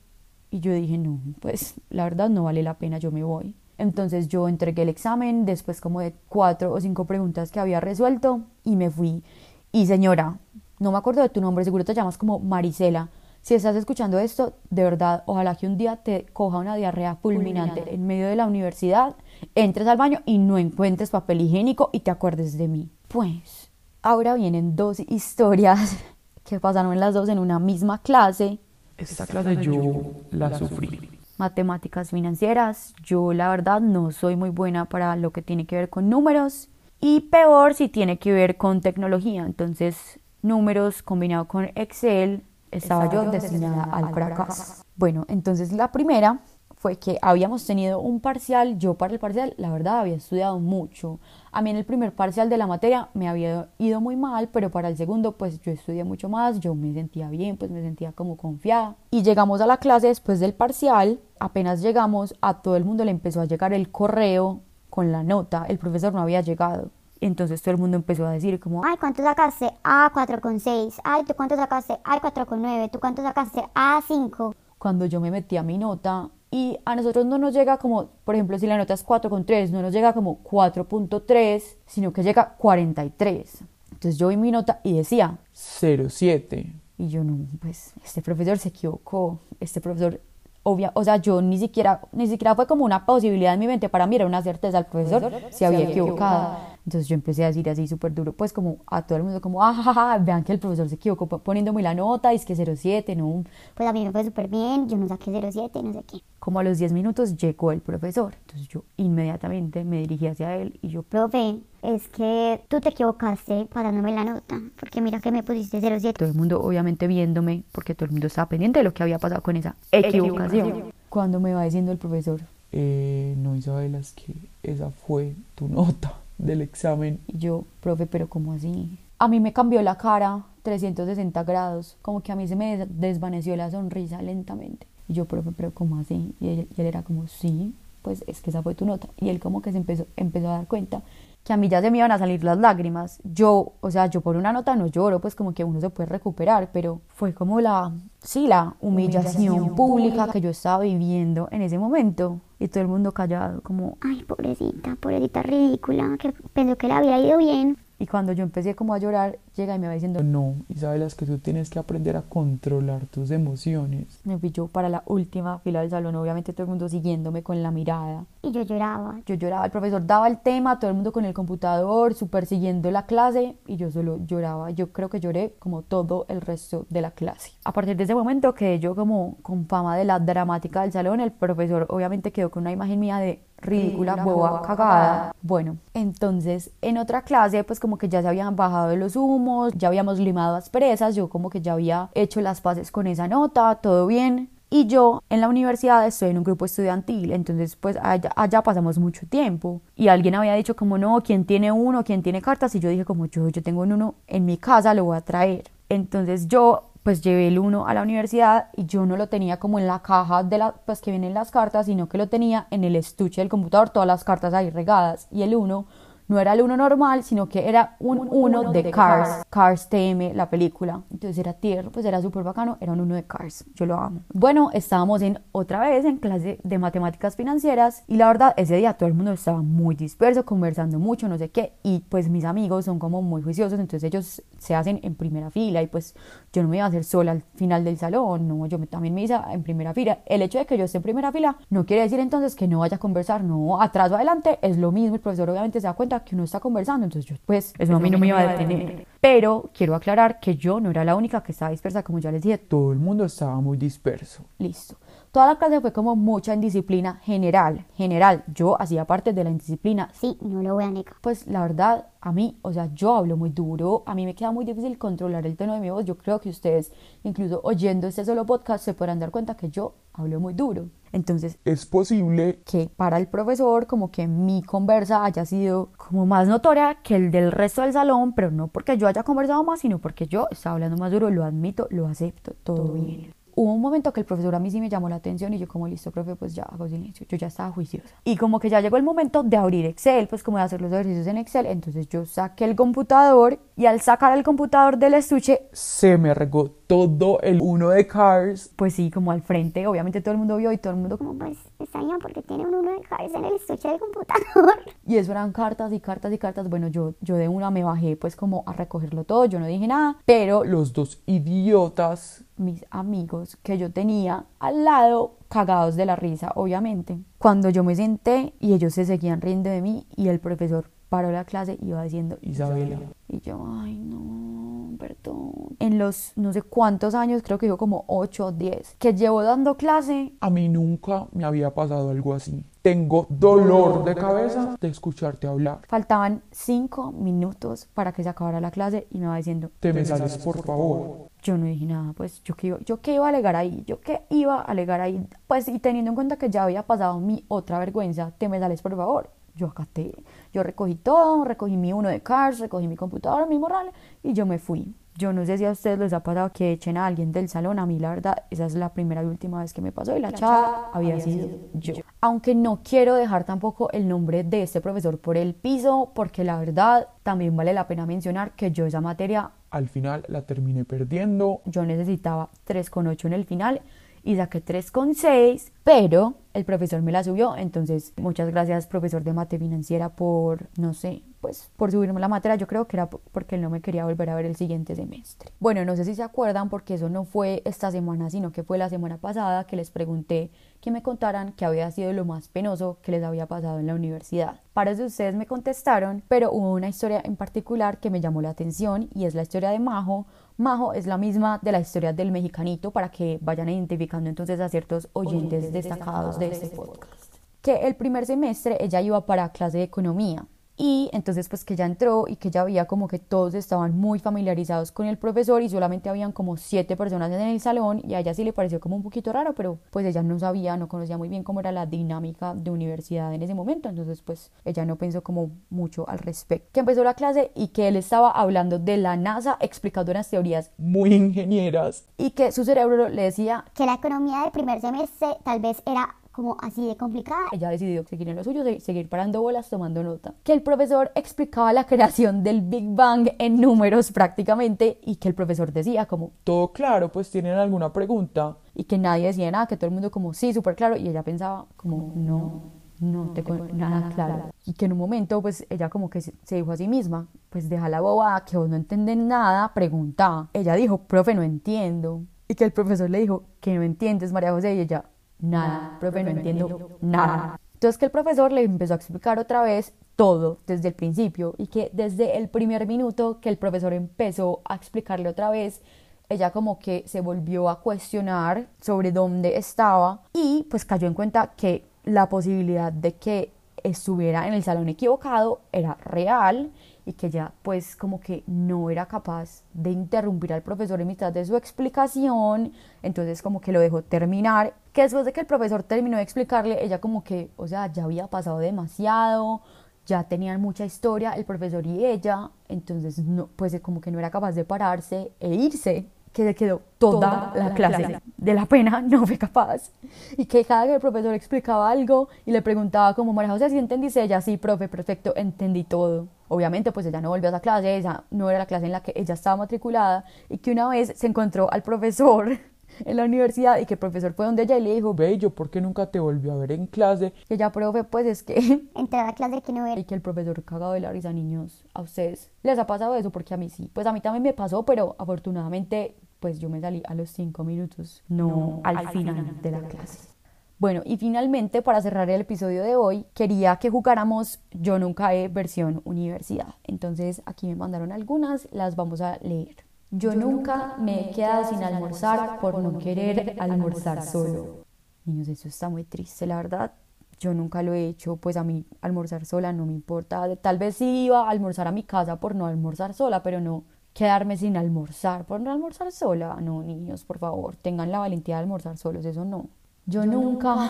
y 0.51 0.59
yo 0.59 0.71
dije, 0.71 0.99
no, 0.99 1.19
pues 1.39 1.75
la 1.89 2.03
verdad 2.03 2.29
no 2.29 2.43
vale 2.43 2.61
la 2.61 2.77
pena, 2.77 2.99
yo 2.99 3.11
me 3.11 3.23
voy. 3.23 3.55
Entonces 3.79 4.27
yo 4.27 4.47
entregué 4.47 4.83
el 4.83 4.89
examen 4.89 5.45
después 5.45 5.81
como 5.81 6.01
de 6.01 6.13
cuatro 6.27 6.71
o 6.71 6.79
cinco 6.79 7.05
preguntas 7.05 7.51
que 7.51 7.59
había 7.59 7.79
resuelto 7.79 8.41
y 8.63 8.75
me 8.75 8.91
fui. 8.91 9.23
Y 9.71 9.87
señora, 9.87 10.37
no 10.79 10.91
me 10.91 10.97
acuerdo 10.97 11.21
de 11.21 11.29
tu 11.29 11.41
nombre, 11.41 11.63
seguro 11.63 11.85
te 11.85 11.93
llamas 11.93 12.17
como 12.17 12.39
Marisela. 12.39 13.09
Si 13.41 13.55
estás 13.55 13.75
escuchando 13.75 14.19
esto, 14.19 14.57
de 14.69 14.83
verdad, 14.83 15.23
ojalá 15.25 15.55
que 15.55 15.65
un 15.65 15.77
día 15.77 15.97
te 15.97 16.25
coja 16.33 16.57
una 16.57 16.75
diarrea 16.75 17.15
fulminante 17.15 17.93
en 17.93 18.05
medio 18.05 18.27
de 18.27 18.35
la 18.35 18.45
universidad, 18.45 19.15
entres 19.55 19.87
al 19.87 19.97
baño 19.97 20.19
y 20.25 20.37
no 20.37 20.57
encuentres 20.57 21.09
papel 21.09 21.41
higiénico 21.41 21.89
y 21.93 22.01
te 22.01 22.11
acuerdes 22.11 22.57
de 22.57 22.67
mí. 22.67 22.89
Pues, 23.07 23.71
ahora 24.01 24.35
vienen 24.35 24.75
dos 24.75 24.99
historias 24.99 25.97
que 26.43 26.59
pasaron 26.59 26.99
las 26.99 27.13
dos 27.13 27.29
en 27.29 27.39
una 27.39 27.59
misma 27.59 28.01
clase 28.01 28.59
Esta 28.97 29.25
clase 29.25 29.57
yo 29.57 30.03
la 30.31 30.55
sufrí. 30.57 31.09
matemáticas 31.37 32.09
financieras. 32.11 32.93
Yo 33.03 33.33
la 33.33 33.49
verdad 33.49 33.81
no 33.81 34.11
soy 34.11 34.35
muy 34.35 34.49
buena 34.49 34.85
para 34.85 35.15
lo 35.15 35.31
que 35.31 35.41
tiene 35.41 35.65
que 35.65 35.77
ver 35.77 35.89
con 35.89 36.09
números 36.09 36.69
y 36.99 37.21
peor 37.21 37.73
si 37.73 37.87
tiene 37.87 38.19
que 38.19 38.33
ver 38.33 38.57
con 38.57 38.81
tecnología. 38.81 39.45
Entonces, 39.45 40.19
números 40.41 41.01
combinado 41.01 41.47
con 41.47 41.71
Excel, 41.75 42.43
estaba, 42.71 43.09
yo 43.09 43.29
destinada 43.31 43.83
al 43.83 44.13
fracaso. 44.13 44.83
Bueno, 44.95 45.25
entonces 45.27 45.71
la 45.71 45.91
primera 45.91 46.41
fue 46.79 46.97
que 46.97 47.17
habíamos 47.21 47.65
tenido 47.65 47.99
un 47.99 48.21
parcial, 48.21 48.79
yo 48.79 48.93
para 48.93 49.13
el 49.13 49.19
parcial 49.19 49.53
la 49.57 49.69
verdad 49.69 49.99
había 49.99 50.15
estudiado 50.15 50.59
mucho. 50.59 51.19
A 51.51 51.61
mí 51.61 51.69
en 51.69 51.75
el 51.75 51.83
primer 51.83 52.15
parcial 52.15 52.49
de 52.49 52.57
la 52.57 52.67
materia 52.67 53.09
me 53.13 53.27
había 53.27 53.69
ido 53.77 53.99
muy 53.99 54.15
mal, 54.15 54.47
pero 54.47 54.71
para 54.71 54.87
el 54.87 54.95
segundo 54.95 55.33
pues 55.33 55.59
yo 55.59 55.71
estudié 55.71 56.05
mucho 56.05 56.29
más, 56.29 56.61
yo 56.61 56.75
me 56.75 56.93
sentía 56.93 57.29
bien, 57.29 57.57
pues 57.57 57.69
me 57.69 57.81
sentía 57.81 58.13
como 58.13 58.37
confiada. 58.37 58.95
Y 59.11 59.23
llegamos 59.23 59.59
a 59.59 59.67
la 59.67 59.77
clase 59.77 60.07
después 60.07 60.39
del 60.39 60.53
parcial, 60.53 61.19
apenas 61.37 61.81
llegamos, 61.81 62.33
a 62.39 62.61
todo 62.61 62.77
el 62.77 62.85
mundo 62.85 63.03
le 63.03 63.11
empezó 63.11 63.41
a 63.41 63.45
llegar 63.45 63.73
el 63.73 63.91
correo 63.91 64.61
con 64.89 65.11
la 65.11 65.21
nota, 65.21 65.65
el 65.67 65.79
profesor 65.79 66.13
no 66.13 66.21
había 66.21 66.39
llegado. 66.39 66.91
Entonces 67.21 67.61
todo 67.61 67.73
el 67.73 67.81
mundo 67.81 67.97
empezó 67.97 68.25
a 68.25 68.31
decir 68.31 68.59
como, 68.59 68.83
Ay, 68.83 68.97
¿cuánto 68.97 69.21
sacaste? 69.23 69.71
A 69.83 70.11
4,6. 70.13 71.01
Ay, 71.03 71.23
¿tú 71.25 71.33
cuánto 71.35 71.55
sacaste? 71.55 71.97
Ay, 72.03 72.19
4,9. 72.19 72.89
¿Tú 72.91 72.99
cuánto 72.99 73.21
sacaste? 73.21 73.63
A 73.75 74.01
5. 74.05 74.55
cuando 74.77 75.05
yo 75.05 75.19
me 75.19 75.29
metí 75.29 75.57
a 75.57 75.63
mi 75.63 75.77
nota 75.77 76.29
y 76.51 76.79
a 76.85 76.95
nosotros 76.95 77.25
no 77.25 77.37
nos 77.37 77.53
llega 77.53 77.77
como, 77.77 78.07
por 78.23 78.35
ejemplo, 78.35 78.57
si 78.57 78.65
la 78.65 78.77
nota 78.77 78.93
es 78.93 79.05
4,3, 79.05 79.69
no 79.69 79.81
nos 79.81 79.93
llega 79.93 80.13
como 80.13 80.41
4.3, 80.43 81.61
sino 81.85 82.13
que 82.13 82.23
llega 82.23 82.55
43. 82.57 83.63
Entonces 83.91 84.17
yo 84.17 84.29
vi 84.29 84.37
mi 84.37 84.51
nota 84.51 84.79
y 84.83 84.93
decía, 84.93 85.37
07. 85.53 86.73
y 86.97 87.09
yo 87.09 87.23
no, 87.23 87.45
pues 87.61 87.93
este 88.03 88.21
profesor 88.21 88.57
se 88.57 88.69
equivocó, 88.69 89.39
este 89.59 89.81
profesor, 89.81 90.21
obvia, 90.63 90.91
o 90.95 91.03
sea, 91.03 91.17
yo 91.17 91.41
ni 91.41 91.59
siquiera, 91.59 92.01
ni 92.13 92.27
siquiera 92.27 92.55
fue 92.55 92.65
como 92.65 92.85
una 92.85 93.05
posibilidad 93.05 93.53
en 93.53 93.59
mi 93.59 93.67
mente, 93.67 93.89
para 93.89 94.07
mí 94.07 94.15
era 94.15 94.25
una 94.25 94.41
certeza, 94.41 94.77
el 94.79 94.85
profesor 94.85 95.31
se 95.49 95.65
había 95.65 95.81
equivocado. 95.81 96.57
Entonces 96.89 97.07
yo 97.07 97.13
empecé 97.13 97.43
a 97.43 97.47
decir 97.47 97.69
así 97.69 97.87
súper 97.87 98.15
duro, 98.15 98.33
pues 98.33 98.51
como 98.51 98.79
a 98.87 99.03
todo 99.03 99.19
el 99.19 99.23
mundo, 99.23 99.39
como, 99.41 99.63
ah, 99.63 99.75
ja, 99.75 99.93
ja, 99.93 100.17
vean 100.17 100.43
que 100.43 100.53
el 100.53 100.59
profesor 100.59 100.89
se 100.89 100.95
equivocó 100.95 101.27
poniéndome 101.27 101.83
la 101.83 101.93
nota, 101.93 102.33
y 102.33 102.37
es 102.37 102.45
que 102.45 102.55
07, 102.55 103.15
no, 103.15 103.43
Pues 103.75 103.87
a 103.87 103.93
mí 103.93 104.03
me 104.03 104.11
fue 104.11 104.23
súper 104.23 104.47
bien. 104.47 104.89
Yo 104.89 104.97
no 104.97 105.07
saqué 105.07 105.29
0,7, 105.29 105.83
no 105.83 105.93
sé 105.93 106.03
qué. 106.07 106.17
Como 106.39 106.59
a 106.59 106.63
los 106.63 106.79
10 106.79 106.93
minutos 106.93 107.37
llegó 107.37 107.71
el 107.71 107.81
profesor. 107.81 108.33
Entonces 108.41 108.67
yo 108.69 108.85
inmediatamente 108.97 109.83
me 109.83 109.99
dirigí 109.99 110.25
hacia 110.25 110.55
él 110.55 110.79
y 110.81 110.89
yo, 110.89 111.03
Profe, 111.03 111.59
es 111.83 112.07
que 112.07 112.59
tú 112.67 112.81
te 112.81 112.89
equivocaste 112.89 113.67
pasándome 113.71 114.11
la 114.11 114.23
nota. 114.23 114.59
Porque 114.79 114.99
mira 114.99 115.19
que 115.19 115.31
me 115.31 115.43
pusiste 115.43 115.79
0,7. 115.79 116.13
todo 116.13 116.29
el 116.29 116.33
mundo 116.33 116.59
obviamente 116.59 117.05
viéndome, 117.05 117.65
porque 117.71 117.93
todo 117.93 118.05
el 118.05 118.11
mundo 118.13 118.25
estaba 118.25 118.49
pendiente 118.49 118.79
de 118.79 118.83
lo 118.83 118.95
que 118.95 119.03
había 119.03 119.19
pasado 119.19 119.43
con 119.43 119.57
esa 119.57 119.75
equivocación. 119.91 120.91
Cuando 121.09 121.39
me 121.39 121.53
va 121.53 121.63
diciendo 121.65 121.91
el 121.91 121.99
profesor, 121.99 122.41
Eh, 122.71 123.35
no, 123.37 123.55
Isabela, 123.55 123.97
es 123.99 124.11
que 124.13 124.33
esa 124.63 124.91
fue 124.91 125.35
tu 125.55 125.67
nota 125.67 126.13
del 126.39 126.61
examen. 126.61 127.19
y 127.27 127.37
yo, 127.37 127.65
profe, 127.81 128.07
pero 128.07 128.27
¿cómo 128.29 128.53
así? 128.53 128.97
A 129.19 129.27
mí 129.27 129.39
me 129.39 129.53
cambió 129.53 129.81
la 129.81 129.97
cara 129.97 130.45
360 130.63 131.43
grados, 131.43 131.97
como 132.01 132.21
que 132.21 132.31
a 132.31 132.35
mí 132.35 132.47
se 132.47 132.55
me 132.55 132.77
des- 132.77 132.87
desvaneció 132.99 133.55
la 133.55 133.69
sonrisa 133.69 134.21
lentamente. 134.21 134.87
Y 135.07 135.13
yo, 135.13 135.25
profe, 135.25 135.51
pero 135.55 135.73
¿cómo 135.73 135.97
así? 135.97 136.33
Y 136.39 136.47
él, 136.49 136.67
y 136.75 136.81
él 136.81 136.87
era 136.87 137.03
como, 137.03 137.27
sí, 137.27 137.73
pues 138.01 138.23
es 138.27 138.41
que 138.41 138.49
esa 138.49 138.63
fue 138.63 138.75
tu 138.75 138.85
nota. 138.85 139.09
Y 139.17 139.29
él 139.29 139.39
como 139.39 139.61
que 139.61 139.71
se 139.71 139.77
empezó, 139.77 140.07
empezó 140.15 140.47
a 140.49 140.53
dar 140.57 140.67
cuenta 140.67 141.01
que 141.43 141.53
a 141.53 141.57
mí 141.57 141.67
ya 141.67 141.81
se 141.81 141.89
me 141.89 141.97
iban 141.97 142.11
a 142.11 142.17
salir 142.17 142.43
las 142.43 142.57
lágrimas. 142.57 143.19
Yo, 143.23 143.73
o 143.79 143.91
sea, 143.91 144.07
yo 144.07 144.21
por 144.21 144.35
una 144.35 144.53
nota 144.53 144.75
no 144.75 144.87
lloro, 144.87 145.19
pues 145.19 145.35
como 145.35 145.53
que 145.53 145.63
uno 145.63 145.81
se 145.81 145.89
puede 145.89 146.09
recuperar, 146.09 146.69
pero 146.71 147.01
fue 147.07 147.33
como 147.33 147.59
la, 147.61 147.91
sí, 148.21 148.47
la 148.47 148.75
humillación, 148.81 149.75
pública 149.75 150.27
que 150.27 150.41
yo 150.41 150.49
estaba 150.49 150.83
viviendo 150.83 151.47
en 151.51 151.61
ese 151.61 151.77
momento. 151.77 152.41
Y 152.59 152.67
todo 152.67 152.81
el 152.81 152.89
mundo 152.89 153.13
callado, 153.13 153.61
como, 153.61 153.97
Ay, 154.01 154.23
pobrecita, 154.25 154.97
pobrecita 154.99 155.41
ridícula. 155.41 156.17
Que 156.19 156.33
pensó 156.53 156.77
que 156.77 156.87
le 156.87 156.93
había 156.93 157.17
ido 157.19 157.37
bien. 157.37 157.77
y 157.97 158.05
cuando 158.07 158.33
yo 158.33 158.43
empecé 158.43 158.75
como 158.75 158.93
a 158.93 158.97
llorar, 158.97 159.39
llega 159.59 159.75
y 159.75 159.79
me 159.79 159.87
va 159.87 159.93
diciendo, 159.93 160.23
No, 160.23 160.55
Isabela, 160.69 161.05
es 161.05 161.15
que 161.15 161.25
tú 161.25 161.37
tienes 161.37 161.69
que 161.69 161.79
aprender 161.79 162.15
a 162.15 162.21
controlar 162.21 163.05
tus 163.07 163.31
emociones. 163.31 164.21
me 164.23 164.37
fui 164.37 164.51
yo 164.51 164.67
para 164.67 164.89
la 164.89 165.03
última 165.05 165.59
fila 165.59 165.81
del 165.81 165.89
salón, 165.89 166.15
obviamente 166.15 166.53
todo 166.53 166.63
el 166.63 166.69
mundo 166.69 166.87
siguiéndome 166.89 167.43
con 167.43 167.61
la 167.61 167.71
mirada. 167.71 168.25
Y 168.41 168.51
yo 168.51 168.61
lloraba. 168.61 169.19
Yo 169.25 169.35
lloraba, 169.35 169.65
el 169.65 169.71
profesor 169.71 170.05
daba 170.05 170.27
el 170.27 170.39
tema, 170.39 170.79
todo 170.79 170.89
el 170.89 170.95
mundo 170.95 171.11
con 171.11 171.25
el 171.25 171.33
computador, 171.33 172.13
súper 172.13 172.45
siguiendo 172.45 172.89
la 172.89 173.05
clase 173.05 173.57
y 173.67 173.75
yo 173.75 173.91
solo 173.91 174.19
lloraba. 174.25 174.71
Yo 174.71 174.91
creo 174.91 175.09
que 175.09 175.19
lloré 175.19 175.55
como 175.59 175.81
todo 175.81 176.25
el 176.29 176.41
resto 176.41 176.85
de 176.89 177.01
la 177.01 177.11
clase. 177.11 177.51
A 177.65 177.73
partir 177.73 177.97
de 177.97 178.03
ese 178.03 178.15
momento 178.15 178.53
quedé 178.53 178.79
yo 178.79 178.95
como 178.95 179.37
con 179.41 179.65
fama 179.67 179.97
de 179.97 180.05
la 180.05 180.19
dramática 180.19 180.81
del 180.83 180.91
salón. 180.91 181.19
El 181.19 181.31
profesor 181.31 181.85
obviamente 181.89 182.31
quedó 182.31 182.49
con 182.49 182.61
una 182.61 182.71
imagen 182.71 182.99
mía 182.99 183.17
de 183.17 183.43
ridícula, 183.61 184.15
boba, 184.23 184.61
cagada. 184.61 185.35
Bueno, 185.41 185.77
entonces 185.93 186.71
en 186.81 186.97
otra 186.97 187.23
clase 187.23 187.63
pues 187.63 187.79
como 187.79 187.97
que 187.97 188.09
ya 188.09 188.21
se 188.21 188.27
habían 188.27 188.55
bajado 188.55 188.89
de 188.89 188.97
los 188.97 189.15
humos, 189.15 189.48
ya 189.75 189.87
habíamos 189.87 190.19
limado 190.19 190.55
asperezas, 190.55 191.15
yo 191.15 191.29
como 191.29 191.49
que 191.49 191.61
ya 191.61 191.73
había 191.73 192.09
hecho 192.13 192.41
las 192.41 192.61
paces 192.61 192.91
con 192.91 193.07
esa 193.07 193.27
nota, 193.27 193.75
todo 193.75 194.07
bien. 194.07 194.49
Y 194.71 194.85
yo 194.85 195.23
en 195.29 195.41
la 195.41 195.49
universidad 195.49 196.05
estoy 196.05 196.29
en 196.29 196.37
un 196.37 196.43
grupo 196.43 196.65
estudiantil, 196.65 197.31
entonces 197.31 197.75
pues 197.75 197.97
allá, 198.01 198.31
allá, 198.35 198.61
pasamos 198.61 198.99
mucho 198.99 199.25
tiempo. 199.27 199.81
Y 199.95 200.09
alguien 200.09 200.35
había 200.35 200.53
dicho 200.53 200.75
como 200.75 200.99
no, 200.99 201.21
¿quién 201.21 201.45
tiene 201.45 201.71
uno? 201.71 202.03
¿Quién 202.03 202.21
tiene 202.21 202.41
cartas? 202.41 202.75
Y 202.75 202.79
yo 202.79 202.89
dije 202.89 203.03
como 203.03 203.25
yo, 203.25 203.49
yo 203.49 203.63
tengo 203.63 203.81
uno 203.81 204.15
en 204.27 204.45
mi 204.45 204.57
casa, 204.57 204.93
lo 204.93 205.05
voy 205.05 205.17
a 205.17 205.21
traer. 205.21 205.71
Entonces 205.89 206.47
yo 206.47 206.89
pues 207.01 207.21
llevé 207.21 207.47
el 207.47 207.57
uno 207.57 207.87
a 207.87 207.93
la 207.95 208.03
universidad 208.03 208.67
y 208.75 208.85
yo 208.85 209.05
no 209.05 209.17
lo 209.17 209.27
tenía 209.27 209.57
como 209.57 209.79
en 209.79 209.87
la 209.87 209.99
caja 210.03 210.43
de 210.43 210.59
la, 210.59 210.73
pues 210.85 211.01
que 211.01 211.09
vienen 211.09 211.33
las 211.33 211.49
cartas, 211.49 211.87
sino 211.87 212.07
que 212.07 212.19
lo 212.19 212.27
tenía 212.27 212.67
en 212.69 212.83
el 212.83 212.95
estuche 212.95 213.41
del 213.41 213.49
computador, 213.49 213.89
todas 213.89 214.05
las 214.05 214.23
cartas 214.23 214.53
ahí 214.53 214.69
regadas. 214.69 215.27
Y 215.31 215.41
el 215.41 215.55
uno 215.55 215.87
no 216.29 216.39
era 216.39 216.53
el 216.53 216.61
uno 216.61 216.77
normal, 216.77 217.23
sino 217.23 217.49
que 217.49 217.67
era 217.67 217.97
un 217.99 218.27
uno 218.31 218.71
de 218.71 218.91
Cars, 218.91 219.43
Cars 219.49 219.89
TM, 219.89 220.33
la 220.35 220.49
película. 220.49 221.01
Entonces 221.11 221.37
era 221.39 221.53
tierno, 221.53 221.91
pues 221.91 222.05
era 222.05 222.21
súper 222.21 222.43
bacano, 222.43 222.77
era 222.79 222.93
un 222.93 223.01
uno 223.01 223.15
de 223.15 223.23
Cars, 223.23 223.65
yo 223.75 223.85
lo 223.87 223.95
amo. 223.95 224.21
Bueno, 224.31 224.69
estábamos 224.73 225.23
en 225.23 225.39
otra 225.51 225.79
vez 225.79 226.05
en 226.05 226.17
clase 226.17 226.59
de 226.63 226.77
matemáticas 226.77 227.35
financieras 227.35 228.03
y 228.07 228.15
la 228.15 228.27
verdad 228.27 228.53
ese 228.57 228.75
día 228.77 228.93
todo 228.93 229.07
el 229.07 229.15
mundo 229.15 229.31
estaba 229.31 229.63
muy 229.63 229.95
disperso, 229.95 230.45
conversando 230.45 230.99
mucho, 230.99 231.27
no 231.27 231.37
sé 231.37 231.49
qué, 231.49 231.73
y 231.81 232.05
pues 232.09 232.29
mis 232.29 232.45
amigos 232.45 232.85
son 232.85 232.99
como 232.99 233.23
muy 233.23 233.41
juiciosos, 233.41 233.79
entonces 233.79 234.03
ellos 234.03 234.43
se 234.59 234.75
hacen 234.75 234.99
en 235.01 235.15
primera 235.15 235.49
fila 235.49 235.81
y 235.81 235.87
pues 235.87 236.15
yo 236.53 236.61
no 236.61 236.69
me 236.69 236.77
iba 236.77 236.85
a 236.85 236.89
hacer 236.89 237.03
sola 237.03 237.31
al 237.31 237.41
final 237.55 237.83
del 237.83 237.97
salón, 237.97 238.47
no, 238.47 238.67
yo 238.67 238.77
también 238.87 239.15
me 239.15 239.23
hice 239.23 239.35
en 239.51 239.63
primera 239.63 239.95
fila. 239.95 240.19
El 240.27 240.43
hecho 240.43 240.59
de 240.59 240.67
que 240.67 240.77
yo 240.77 240.85
esté 240.85 240.97
en 240.97 241.03
primera 241.03 241.31
fila 241.31 241.57
no 241.71 241.87
quiere 241.87 242.03
decir 242.03 242.19
entonces 242.19 242.55
que 242.55 242.67
no 242.67 242.79
vaya 242.79 242.97
a 242.97 242.99
conversar, 242.99 243.43
no, 243.43 243.81
atrás 243.81 244.11
o 244.11 244.15
adelante 244.15 244.59
es 244.61 244.77
lo 244.77 244.91
mismo, 244.91 245.15
el 245.15 245.21
profesor 245.21 245.49
obviamente 245.49 245.81
se 245.81 245.87
da 245.87 245.93
cuenta 245.93 246.18
que 246.23 246.35
uno 246.35 246.43
está 246.43 246.59
conversando, 246.59 247.05
entonces 247.05 247.29
yo, 247.29 247.35
pues, 247.45 247.73
eso 247.77 247.95
a 247.95 247.99
mí 247.99 248.09
no 248.09 248.17
me 248.17 248.27
iba 248.27 248.39
a 248.39 248.47
detener. 248.47 249.07
Pero 249.21 249.69
quiero 249.73 249.95
aclarar 249.95 250.39
que 250.39 250.55
yo 250.55 250.79
no 250.79 250.89
era 250.89 251.03
la 251.03 251.15
única 251.15 251.43
que 251.43 251.51
estaba 251.51 251.71
dispersa, 251.71 252.03
como 252.03 252.19
ya 252.19 252.31
les 252.31 252.41
dije. 252.41 252.57
Todo 252.57 252.93
el 252.93 252.99
mundo 252.99 253.25
estaba 253.25 253.59
muy 253.59 253.77
disperso. 253.77 254.45
Listo. 254.57 254.95
Toda 255.31 255.45
la 255.45 255.59
clase 255.59 255.79
fue 255.79 255.93
como 255.93 256.15
mucha 256.15 256.55
indisciplina 256.55 257.19
general, 257.23 257.85
general. 257.93 258.43
Yo 258.47 258.81
hacía 258.81 259.05
parte 259.05 259.31
de 259.31 259.43
la 259.43 259.51
indisciplina. 259.51 260.09
Sí, 260.13 260.37
no 260.41 260.63
lo 260.63 260.73
voy 260.73 260.85
a 260.85 260.89
negar. 260.89 261.15
Pues 261.21 261.45
la 261.45 261.61
verdad, 261.61 262.07
a 262.19 262.31
mí, 262.31 262.57
o 262.63 262.73
sea, 262.73 262.89
yo 262.95 263.15
hablo 263.15 263.37
muy 263.37 263.51
duro, 263.51 264.01
a 264.07 264.15
mí 264.15 264.25
me 264.25 264.33
queda 264.33 264.51
muy 264.51 264.65
difícil 264.65 264.97
controlar 264.97 265.45
el 265.45 265.55
tono 265.55 265.75
de 265.75 265.81
mi 265.81 265.91
voz. 265.91 266.03
Yo 266.05 266.17
creo 266.17 266.39
que 266.39 266.49
ustedes, 266.49 266.91
incluso 267.23 267.61
oyendo 267.63 268.07
este 268.07 268.25
solo 268.25 268.45
podcast, 268.45 268.83
se 268.83 268.95
podrán 268.95 269.19
dar 269.19 269.29
cuenta 269.29 269.55
que 269.55 269.69
yo 269.69 269.93
hablo 270.13 270.39
muy 270.39 270.53
duro. 270.53 270.87
Entonces, 271.11 271.57
es 271.65 271.85
posible 271.85 272.61
que 272.65 272.89
para 272.95 273.17
el 273.17 273.27
profesor 273.27 273.87
como 273.87 274.11
que 274.11 274.27
mi 274.27 274.61
conversa 274.61 275.25
haya 275.25 275.45
sido 275.45 275.89
como 275.97 276.25
más 276.25 276.47
notoria 276.47 276.99
que 277.03 277.15
el 277.15 277.31
del 277.31 277.51
resto 277.51 277.81
del 277.81 277.93
salón, 277.93 278.33
pero 278.33 278.51
no 278.51 278.67
porque 278.67 278.97
yo 278.97 279.07
haya 279.09 279.23
conversado 279.23 279.63
más, 279.63 279.81
sino 279.81 279.99
porque 279.99 280.27
yo 280.27 280.47
estaba 280.51 280.75
hablando 280.75 280.97
más 280.97 281.11
duro, 281.11 281.29
lo 281.29 281.43
admito, 281.43 281.87
lo 281.91 282.07
acepto, 282.07 282.53
todo, 282.63 282.93
bien. 282.93 283.33
Hubo 283.61 283.73
un 283.73 283.81
momento 283.81 284.13
que 284.13 284.21
el 284.21 284.25
profesor 284.25 284.55
a 284.55 284.59
mí 284.59 284.71
sí 284.71 284.79
me 284.79 284.87
llamó 284.87 285.09
la 285.09 285.17
atención 285.17 285.53
y 285.53 285.57
yo 285.57 285.67
como 285.67 285.85
listo, 285.85 286.11
profe, 286.11 286.37
pues 286.37 286.55
ya 286.55 286.63
hago 286.63 286.87
silencio, 286.87 287.27
yo 287.27 287.35
ya 287.35 287.47
estaba 287.47 287.69
juiciosa. 287.73 288.15
Y 288.23 288.37
como 288.37 288.57
que 288.57 288.69
ya 288.69 288.79
llegó 288.79 288.95
el 288.95 289.03
momento 289.03 289.43
de 289.43 289.57
abrir 289.57 289.85
Excel, 289.85 290.29
pues 290.29 290.43
como 290.43 290.59
de 290.59 290.63
hacer 290.63 290.81
los 290.81 290.89
ejercicios 290.93 291.27
en 291.27 291.35
Excel, 291.35 291.65
entonces 291.65 292.07
yo 292.07 292.25
saqué 292.25 292.63
el 292.63 292.77
computador 292.77 293.59
y 293.75 293.85
al 293.85 293.99
sacar 293.99 294.37
el 294.37 294.45
computador 294.45 294.97
del 294.97 295.13
estuche 295.13 295.67
se 295.73 296.17
me 296.17 296.33
regó 296.33 296.69
todo 296.87 297.41
el 297.41 297.59
uno 297.61 297.89
de 297.89 298.07
Cars. 298.07 298.71
Pues 298.77 298.95
sí, 298.95 299.11
como 299.11 299.31
al 299.31 299.41
frente, 299.41 299.85
obviamente 299.87 300.21
todo 300.21 300.31
el 300.31 300.37
mundo 300.37 300.55
vio 300.55 300.71
y 300.71 300.77
todo 300.77 300.93
el 300.93 300.99
mundo 300.99 301.17
como 301.17 301.37
pues 301.37 301.57
extraña 301.79 302.17
porque 302.21 302.41
tiene 302.41 302.65
un 302.65 302.75
uno 302.75 302.93
de 302.93 303.01
Cars 303.01 303.33
en 303.35 303.43
el 303.43 303.55
estuche 303.55 303.89
del 303.89 303.99
computador. 303.99 304.79
Y 305.05 305.17
eso 305.17 305.31
eran 305.31 305.51
cartas 305.51 305.91
y 305.91 305.99
cartas 305.99 306.31
y 306.31 306.37
cartas. 306.37 306.69
Bueno, 306.69 306.87
yo, 306.87 307.15
yo 307.21 307.35
de 307.35 307.47
una 307.47 307.71
me 307.71 307.83
bajé 307.83 308.15
pues 308.15 308.35
como 308.35 308.63
a 308.67 308.73
recogerlo 308.73 309.23
todo, 309.23 309.45
yo 309.45 309.59
no 309.59 309.65
dije 309.65 309.87
nada, 309.87 310.17
pero 310.25 310.63
los 310.63 310.93
dos 310.93 311.21
idiotas, 311.25 312.45
mis 312.59 312.85
amigos 312.91 313.57
que 313.63 313.77
yo 313.77 313.91
tenía 313.91 314.45
al 314.59 314.83
lado, 314.83 315.37
cagados 315.47 315.95
de 315.95 316.05
la 316.05 316.15
risa, 316.15 316.51
obviamente. 316.55 317.19
Cuando 317.37 317.69
yo 317.69 317.83
me 317.83 317.95
senté 317.95 318.53
y 318.59 318.73
ellos 318.73 318.93
se 318.93 319.05
seguían 319.05 319.41
riendo 319.41 319.69
de 319.69 319.81
mí 319.81 320.05
y 320.15 320.27
el 320.27 320.39
profesor 320.39 320.91
paró 321.09 321.31
la 321.31 321.43
clase 321.43 321.77
y 321.81 321.89
iba 321.89 322.03
diciendo 322.03 322.37
Isabela. 322.41 322.99
Y 323.27 323.39
yo, 323.41 323.65
ay 323.81 323.97
no, 323.97 324.95
perdón. 324.97 325.51
En 325.79 325.97
los 325.97 326.33
no 326.35 326.53
sé 326.53 326.61
cuántos 326.61 327.15
años, 327.15 327.41
creo 327.43 327.57
que 327.57 327.65
dijo 327.65 327.77
como 327.77 328.05
8 328.07 328.45
o 328.45 328.51
10, 328.51 328.95
que 328.99 329.13
llevo 329.13 329.41
dando 329.43 329.75
clase. 329.75 330.33
A 330.39 330.49
mí 330.49 330.69
nunca 330.69 331.27
me 331.31 331.43
había 331.43 331.73
pasado 331.73 332.11
algo 332.11 332.33
así. 332.33 332.63
Tengo 332.81 333.27
dolor 333.29 334.05
de 334.05 334.15
cabeza 334.15 334.77
de 334.79 334.87
escucharte 334.87 335.47
hablar. 335.47 335.81
Faltaban 335.87 336.43
5 336.51 337.11
minutos 337.11 337.87
para 337.93 338.13
que 338.13 338.23
se 338.23 338.29
acabara 338.29 338.61
la 338.61 338.71
clase 338.71 339.07
y 339.11 339.19
me 339.19 339.27
va 339.27 339.35
diciendo, 339.35 339.69
te 339.79 339.91
me 339.91 340.05
sales 340.05 340.37
por 340.37 340.63
favor. 340.63 341.29
Yo 341.41 341.57
no 341.57 341.65
dije 341.65 341.85
nada, 341.85 342.13
pues 342.13 342.41
yo 342.43 342.55
qué 342.55 342.67
iba, 342.67 342.79
yo 342.79 343.01
qué 343.01 343.15
iba 343.15 343.25
a 343.25 343.29
alegar 343.29 343.55
ahí, 343.55 343.83
yo 343.85 343.99
qué 343.99 344.21
iba 344.29 344.55
a 344.55 344.61
alegar 344.61 345.01
ahí, 345.01 345.27
pues 345.47 345.67
y 345.67 345.79
teniendo 345.79 346.09
en 346.09 346.15
cuenta 346.15 346.37
que 346.37 346.49
ya 346.49 346.63
había 346.63 346.83
pasado 346.83 347.19
mi 347.19 347.43
otra 347.49 347.79
vergüenza, 347.79 348.31
te 348.37 348.47
me 348.47 348.59
sales 348.59 348.81
por 348.81 348.95
favor 348.95 349.29
yo 349.59 349.67
acaté, 349.67 350.15
yo 350.53 350.63
recogí 350.63 350.95
todo, 350.95 351.43
recogí 351.43 351.75
mi 351.75 351.91
uno 351.91 352.09
de 352.09 352.21
Cars, 352.21 352.59
recogí 352.59 352.87
mi 352.87 352.95
computadora, 352.95 353.45
mi 353.45 353.59
morral 353.59 353.91
y 354.23 354.33
yo 354.33 354.45
me 354.45 354.57
fui. 354.57 354.95
Yo 355.19 355.33
no 355.33 355.45
sé 355.45 355.57
si 355.57 355.65
a 355.65 355.71
ustedes 355.71 355.99
les 355.99 356.13
ha 356.13 356.21
pasado 356.21 356.53
que 356.53 356.71
echen 356.71 356.95
a 356.95 357.05
alguien 357.05 357.33
del 357.33 357.49
salón, 357.49 357.77
a 357.77 357.85
mí 357.85 357.99
la 357.99 358.11
verdad, 358.11 358.43
esa 358.51 358.65
es 358.65 358.73
la 358.73 358.93
primera 358.93 359.21
y 359.21 359.25
última 359.25 359.59
vez 359.59 359.73
que 359.73 359.81
me 359.81 359.91
pasó 359.91 360.15
y 360.15 360.21
la, 360.21 360.31
chava 360.31 360.91
había, 360.93 361.19
sido, 361.19 361.49
yo. 361.73 361.95
Aunque 362.21 362.55
no 362.55 362.79
quiero 362.81 363.15
dejar 363.15 363.43
tampoco 363.43 363.91
el 363.91 364.07
nombre 364.07 364.45
de 364.45 364.63
este 364.63 364.79
profesor 364.79 365.19
por 365.19 365.35
el 365.35 365.55
piso, 365.55 366.13
porque 366.15 366.45
la 366.45 366.57
verdad 366.57 367.09
también 367.23 367.53
vale 367.57 367.73
la 367.73 367.85
pena 367.85 368.05
mencionar 368.05 368.51
que 368.51 368.71
yo 368.71 368.85
esa 368.85 369.01
materia... 369.01 369.51
Al 369.71 369.89
final 369.89 370.23
la 370.29 370.43
terminé 370.43 370.85
perdiendo. 370.85 371.59
Yo 371.65 371.85
necesitaba 371.85 372.49
3,8 372.65 373.25
en 373.25 373.33
el 373.33 373.43
final 373.43 373.81
y 374.23 374.35
saqué 374.35 374.63
3,6, 374.63 375.71
pero 375.83 376.35
el 376.53 376.65
profesor 376.65 377.01
me 377.01 377.11
la 377.11 377.23
subió, 377.23 377.55
entonces 377.55 378.13
muchas 378.17 378.49
gracias 378.49 378.87
profesor 378.87 379.23
de 379.23 379.33
mate 379.33 379.57
financiera 379.57 380.09
por, 380.09 380.67
no 380.77 380.93
sé, 380.93 381.23
pues 381.41 381.71
por 381.77 381.91
subirme 381.91 382.19
la 382.19 382.27
materia, 382.27 382.55
yo 382.55 382.67
creo 382.67 382.87
que 382.87 382.97
era 382.97 383.09
porque 383.09 383.55
él 383.55 383.61
no 383.61 383.69
me 383.69 383.81
quería 383.81 384.05
volver 384.05 384.29
a 384.29 384.35
ver 384.35 384.45
el 384.45 384.55
siguiente 384.55 384.95
semestre. 384.95 385.51
Bueno, 385.59 385.85
no 385.85 385.95
sé 385.95 386.05
si 386.05 386.15
se 386.15 386.23
acuerdan 386.23 386.69
porque 386.69 386.95
eso 386.95 387.09
no 387.09 387.23
fue 387.23 387.61
esta 387.65 387.91
semana, 387.91 388.29
sino 388.29 388.51
que 388.51 388.63
fue 388.63 388.77
la 388.77 388.89
semana 388.89 389.17
pasada 389.17 389.65
que 389.65 389.75
les 389.75 389.91
pregunté 389.91 390.51
que 390.81 390.91
me 390.91 391.03
contaran 391.03 391.53
qué 391.53 391.65
había 391.65 391.91
sido 391.91 392.13
lo 392.13 392.25
más 392.25 392.47
penoso 392.49 392.97
que 393.01 393.11
les 393.11 393.23
había 393.23 393.45
pasado 393.45 393.79
en 393.79 393.87
la 393.87 393.95
universidad. 393.95 394.59
Para 394.73 394.91
eso 394.91 395.05
ustedes 395.05 395.35
me 395.35 395.45
contestaron, 395.45 396.23
pero 396.27 396.51
hubo 396.51 396.73
una 396.73 396.89
historia 396.89 397.21
en 397.23 397.35
particular 397.35 397.99
que 397.99 398.09
me 398.09 398.21
llamó 398.21 398.41
la 398.41 398.49
atención 398.49 399.09
y 399.13 399.25
es 399.25 399.35
la 399.35 399.41
historia 399.41 399.69
de 399.69 399.79
Majo, 399.79 400.25
Majo 400.59 400.91
es 400.91 401.07
la 401.07 401.17
misma 401.17 401.57
de 401.61 401.71
la 401.71 401.79
historia 401.79 402.11
del 402.11 402.33
mexicanito 402.33 402.91
para 402.91 403.09
que 403.09 403.39
vayan 403.41 403.69
identificando 403.69 404.29
entonces 404.29 404.59
a 404.59 404.67
ciertos 404.67 405.07
oyentes 405.13 405.71
destacados 405.71 406.37
de 406.37 406.47
este 406.47 406.67
podcast. 406.67 407.37
Que 407.61 407.87
el 407.87 407.95
primer 407.95 408.25
semestre 408.25 408.75
ella 408.81 408.99
iba 408.99 409.25
para 409.25 409.53
clase 409.53 409.77
de 409.77 409.85
economía 409.85 410.45
y 410.81 411.09
entonces 411.11 411.49
pues 411.49 411.65
que 411.65 411.75
ya 411.75 411.85
entró 411.85 412.23
y 412.27 412.37
que 412.37 412.49
ya 412.49 412.63
veía 412.63 412.85
como 412.85 413.09
que 413.09 413.19
todos 413.19 413.53
estaban 413.53 413.99
muy 413.99 414.17
familiarizados 414.17 414.93
con 414.93 415.07
el 415.07 415.17
profesor 415.17 415.61
y 415.61 415.67
solamente 415.67 416.07
habían 416.07 416.31
como 416.31 416.55
siete 416.55 416.95
personas 416.95 417.29
en 417.33 417.41
el 417.41 417.59
salón 417.59 418.01
y 418.07 418.13
a 418.13 418.19
ella 418.19 418.33
sí 418.33 418.45
le 418.45 418.53
pareció 418.53 418.79
como 418.79 418.95
un 418.95 419.03
poquito 419.03 419.33
raro, 419.33 419.53
pero 419.53 419.79
pues 419.91 420.05
ella 420.05 420.23
no 420.23 420.39
sabía, 420.39 420.77
no 420.77 420.87
conocía 420.87 421.17
muy 421.17 421.27
bien 421.27 421.43
cómo 421.43 421.59
era 421.59 421.73
la 421.73 421.85
dinámica 421.85 422.55
de 422.55 422.71
universidad 422.71 423.33
en 423.33 423.43
ese 423.43 423.53
momento, 423.53 423.89
entonces 423.89 424.21
pues 424.21 424.51
ella 424.63 424.85
no 424.85 424.95
pensó 424.95 425.21
como 425.21 425.51
mucho 425.69 426.07
al 426.07 426.19
respecto. 426.19 426.69
Que 426.71 426.79
empezó 426.79 427.03
la 427.03 427.13
clase 427.13 427.51
y 427.55 427.67
que 427.67 427.89
él 427.89 427.97
estaba 427.97 428.31
hablando 428.31 428.79
de 428.79 428.95
la 428.95 429.17
NASA 429.17 429.57
explicando 429.59 430.11
unas 430.11 430.29
teorías 430.29 430.71
muy 430.77 431.13
ingenieras 431.13 432.07
y 432.17 432.31
que 432.31 432.53
su 432.53 432.63
cerebro 432.63 433.09
le 433.09 433.23
decía 433.23 433.65
que 433.73 433.85
la 433.85 433.95
economía 433.95 434.43
del 434.43 434.51
primer 434.51 434.79
semestre 434.79 435.35
tal 435.43 435.59
vez 435.59 435.83
era 435.85 436.15
como 436.39 436.55
así 436.61 436.87
de 436.87 436.95
complicada. 436.95 437.47
Ella 437.51 437.69
decidió 437.69 438.05
seguir 438.05 438.29
en 438.29 438.37
lo 438.37 438.43
suyo, 438.45 438.63
seguir 438.79 439.09
parando 439.09 439.41
bolas, 439.41 439.69
tomando 439.69 440.01
nota. 440.03 440.33
Que 440.43 440.53
el 440.53 440.61
profesor 440.61 441.11
explicaba 441.15 441.73
la 441.73 441.85
creación 441.85 442.43
del 442.43 442.61
Big 442.61 442.95
Bang 442.95 443.29
en 443.37 443.59
números 443.59 444.13
prácticamente 444.13 444.99
y 445.03 445.17
que 445.17 445.27
el 445.27 445.35
profesor 445.35 445.73
decía 445.73 446.05
como... 446.05 446.31
Todo 446.45 446.71
claro, 446.71 447.11
pues 447.11 447.29
tienen 447.29 447.55
alguna 447.55 447.91
pregunta. 447.91 448.55
Y 448.73 448.85
que 448.85 448.97
nadie 448.97 449.27
decía 449.27 449.51
nada, 449.51 449.67
que 449.67 449.75
todo 449.75 449.87
el 449.87 449.93
mundo 449.93 450.11
como 450.11 450.33
sí, 450.33 450.53
súper 450.53 450.77
claro. 450.77 450.95
Y 450.95 451.09
ella 451.09 451.23
pensaba 451.23 451.65
como 451.75 452.13
no, 452.15 452.61
no 453.01 453.31
tengo 453.33 453.55
nada 453.73 454.09
claro. 454.15 454.51
Y 454.65 454.73
que 454.73 454.85
en 454.85 454.93
un 454.93 454.99
momento 454.99 455.41
pues 455.41 455.65
ella 455.69 455.89
como 455.89 456.09
que 456.09 456.21
se 456.21 456.55
dijo 456.55 456.71
a 456.71 456.77
sí 456.77 456.87
misma, 456.87 457.27
pues 457.49 457.67
deja 457.67 457.89
la 457.89 457.99
boba, 457.99 458.45
que 458.45 458.55
vos 458.55 458.69
no 458.69 458.77
entendés 458.77 459.17
nada, 459.17 459.73
pregunta. 459.73 460.47
Ella 460.53 460.75
dijo, 460.75 460.99
profe, 460.99 461.35
no 461.35 461.43
entiendo. 461.43 462.23
Y 462.47 462.55
que 462.55 462.63
el 462.63 462.71
profesor 462.71 463.09
le 463.09 463.19
dijo, 463.19 463.43
que 463.59 463.75
no 463.75 463.83
entiendes, 463.83 464.31
María 464.31 464.51
José, 464.51 464.73
y 464.73 464.79
ella, 464.79 465.05
nada, 465.39 465.97
profe, 465.99 466.23
no 466.23 466.31
entiendo 466.31 466.97
nada. 467.01 467.59
Entonces 467.73 467.97
que 467.97 468.05
el 468.05 468.11
profesor 468.11 468.51
le 468.51 468.63
empezó 468.63 468.93
a 468.93 468.97
explicar 468.97 469.39
otra 469.39 469.61
vez 469.61 469.93
todo 470.15 470.59
desde 470.67 470.89
el 470.89 470.93
principio 470.93 471.55
y 471.57 471.67
que 471.67 471.89
desde 471.93 472.37
el 472.37 472.49
primer 472.49 472.85
minuto 472.85 473.39
que 473.39 473.47
el 473.47 473.57
profesor 473.57 473.93
empezó 473.93 474.59
a 474.65 474.75
explicarle 474.75 475.29
otra 475.29 475.49
vez, 475.49 475.81
ella 476.27 476.51
como 476.51 476.77
que 476.77 477.03
se 477.07 477.21
volvió 477.21 477.69
a 477.69 477.79
cuestionar 477.79 478.67
sobre 478.81 479.11
dónde 479.13 479.57
estaba 479.57 480.23
y 480.33 480.67
pues 480.69 480.83
cayó 480.83 481.07
en 481.07 481.13
cuenta 481.13 481.51
que 481.55 481.85
la 482.03 482.27
posibilidad 482.27 482.91
de 482.91 483.13
que 483.13 483.53
estuviera 483.83 484.47
en 484.47 484.53
el 484.53 484.63
salón 484.63 484.89
equivocado 484.89 485.61
era 485.71 485.95
real 486.03 486.71
y 487.05 487.13
que 487.13 487.29
ya 487.29 487.53
pues 487.61 487.95
como 487.95 488.19
que 488.19 488.43
no 488.45 488.89
era 488.89 489.05
capaz 489.07 489.63
de 489.73 489.91
interrumpir 489.91 490.53
al 490.53 490.61
profesor 490.61 491.01
en 491.01 491.07
mitad 491.07 491.31
de 491.31 491.45
su 491.45 491.55
explicación, 491.55 492.73
entonces 493.01 493.41
como 493.41 493.61
que 493.61 493.71
lo 493.71 493.79
dejó 493.79 494.01
terminar, 494.03 494.73
que 494.93 495.03
después 495.03 495.25
de 495.25 495.33
que 495.33 495.41
el 495.41 495.45
profesor 495.45 495.83
terminó 495.83 496.17
de 496.17 496.23
explicarle, 496.23 496.83
ella 496.83 496.99
como 496.99 497.23
que, 497.23 497.49
o 497.57 497.67
sea, 497.67 497.91
ya 497.91 498.05
había 498.05 498.27
pasado 498.27 498.59
demasiado, 498.59 499.61
ya 500.05 500.23
tenían 500.23 500.59
mucha 500.59 500.85
historia 500.85 501.33
el 501.33 501.45
profesor 501.45 501.85
y 501.85 502.05
ella, 502.05 502.49
entonces 502.67 503.19
no, 503.19 503.47
pues 503.55 503.79
como 503.81 504.01
que 504.01 504.11
no 504.11 504.19
era 504.19 504.31
capaz 504.31 504.53
de 504.53 504.65
pararse 504.65 505.31
e 505.39 505.53
irse, 505.53 506.07
que 506.33 506.43
se 506.43 506.55
quedó 506.55 506.81
toda, 506.97 507.51
la, 507.55 507.73
clase. 507.73 508.19
De 508.37 508.53
la 508.53 508.65
pena 508.65 509.01
no 509.07 509.25
fue 509.25 509.37
capaz. 509.37 509.91
Y 510.37 510.45
que 510.45 510.63
cada 510.63 510.85
que 510.85 510.95
el 510.95 510.99
profesor 510.99 511.33
explicaba 511.33 511.89
algo 511.89 512.29
y 512.45 512.51
le 512.51 512.61
preguntaba 512.61 513.13
como, 513.13 513.33
María 513.33 513.51
José, 513.51 513.69
¿sí 513.69 513.77
entendiste? 513.77 514.21
Ella, 514.21 514.41
sí, 514.41 514.57
profe, 514.57 514.87
perfecto, 514.87 515.33
entendí 515.35 515.83
todo. 515.83 516.27
Obviamente, 516.47 516.91
pues 516.91 517.05
ella 517.05 517.21
no 517.21 517.29
volvió 517.29 517.49
a 517.49 517.51
esa 517.51 517.59
clase, 517.59 517.97
esa 517.97 518.23
no 518.31 518.49
era 518.49 518.59
la 518.59 518.65
clase 518.65 518.85
en 518.87 518.91
la 518.91 519.01
que 519.01 519.13
ella 519.15 519.33
estaba 519.33 519.57
matriculada 519.57 520.25
y 520.49 520.57
que 520.57 520.71
una 520.71 520.89
vez 520.89 521.13
se 521.15 521.27
encontró 521.27 521.71
al 521.71 521.83
profesor 521.83 522.57
en 523.05 523.17
la 523.17 523.25
universidad 523.25 523.79
y 523.79 523.85
que 523.85 523.95
el 523.95 523.99
profesor 523.99 524.33
fue 524.33 524.45
donde 524.45 524.63
ella 524.63 524.77
y 524.77 524.81
le 524.81 524.95
dijo, 524.95 525.13
Ve, 525.13 525.37
¿yo 525.37 525.51
por 525.51 525.69
qué 525.69 525.81
nunca 525.81 526.07
te 526.07 526.19
volví 526.19 526.49
a 526.49 526.55
ver 526.55 526.71
en 526.71 526.87
clase? 526.87 527.33
que 527.47 527.57
ya, 527.57 527.71
profe, 527.71 528.03
pues 528.03 528.25
es 528.25 528.43
que... 528.43 528.55
Entré 528.95 529.19
a 529.19 529.27
la 529.27 529.33
clase 529.33 529.61
que 529.61 529.73
no 529.73 529.85
era. 529.85 529.99
Y 529.99 530.03
que 530.03 530.15
el 530.15 530.21
profesor 530.21 530.63
cagado 530.63 530.93
de 530.93 530.99
la 530.99 531.11
risa, 531.11 531.33
niños, 531.33 531.85
a 531.93 532.01
ustedes 532.01 532.51
les 532.63 532.77
ha 532.77 532.85
pasado 532.87 533.15
eso 533.15 533.31
porque 533.31 533.53
a 533.53 533.57
mí 533.57 533.69
sí. 533.69 533.89
Pues 533.93 534.05
a 534.07 534.13
mí 534.13 534.21
también 534.21 534.43
me 534.43 534.53
pasó, 534.53 534.83
pero 534.83 535.15
afortunadamente, 535.17 536.15
pues 536.39 536.59
yo 536.59 536.69
me 536.69 536.81
salí 536.81 537.03
a 537.07 537.13
los 537.13 537.29
cinco 537.29 537.63
minutos, 537.63 538.23
no, 538.27 538.81
al, 538.83 539.09
final, 539.09 539.61
de 539.61 539.71
la 539.71 539.81
clase. 539.81 540.29
Bueno, 540.77 541.01
y 541.05 541.17
finalmente, 541.17 541.81
para 541.81 542.01
cerrar 542.01 542.29
el 542.29 542.41
episodio 542.41 542.83
de 542.83 542.95
hoy, 542.95 543.25
quería 543.33 543.75
que 543.77 543.89
jugáramos 543.89 544.61
Yo 544.71 544.97
Nunca 544.97 545.33
He 545.33 545.49
versión 545.49 546.01
universidad. 546.05 546.75
Entonces, 546.85 547.41
aquí 547.45 547.67
me 547.67 547.75
mandaron 547.75 548.13
algunas, 548.13 548.67
las 548.71 548.95
vamos 548.95 549.19
a 549.19 549.37
leer. 549.41 549.88
Yo 550.11 550.35
nunca 550.35 550.95
me 550.99 551.29
he 551.29 551.31
quedado 551.31 551.65
sin 551.69 551.83
almorzar 551.83 552.59
por 552.59 552.79
no 552.79 552.97
querer 552.97 553.55
almorzar 553.59 554.23
solo. 554.23 554.85
Niños, 555.25 555.47
eso 555.47 555.67
está 555.67 555.89
muy 555.89 556.03
triste, 556.03 556.47
la 556.47 556.57
verdad. 556.57 556.93
Yo 557.39 557.53
nunca 557.53 557.83
lo 557.83 557.93
he 557.93 558.07
hecho, 558.07 558.35
pues 558.35 558.57
a 558.57 558.63
mí 558.63 558.85
almorzar 559.01 559.45
sola 559.45 559.71
no 559.71 559.85
me 559.85 559.93
importa. 559.93 560.55
Tal 560.57 560.77
vez 560.77 560.97
sí 560.97 561.25
iba 561.25 561.47
a 561.47 561.49
almorzar 561.49 561.87
a 561.87 561.91
mi 561.91 562.03
casa 562.03 562.39
por 562.39 562.55
no 562.55 562.65
almorzar 562.65 563.13
sola, 563.13 563.43
pero 563.43 563.61
no 563.61 563.83
quedarme 564.13 564.57
sin 564.57 564.75
almorzar 564.75 565.45
por 565.45 565.61
no 565.61 565.71
almorzar 565.71 566.11
sola. 566.11 566.57
No, 566.61 566.83
niños, 566.83 567.23
por 567.23 567.37
favor, 567.37 567.75
tengan 567.75 568.11
la 568.11 568.19
valentía 568.19 568.55
de 568.55 568.63
almorzar 568.63 568.97
solos, 568.97 569.23
eso 569.25 569.45
no. 569.45 569.67
Yo, 570.05 570.25
nunca 570.25 570.89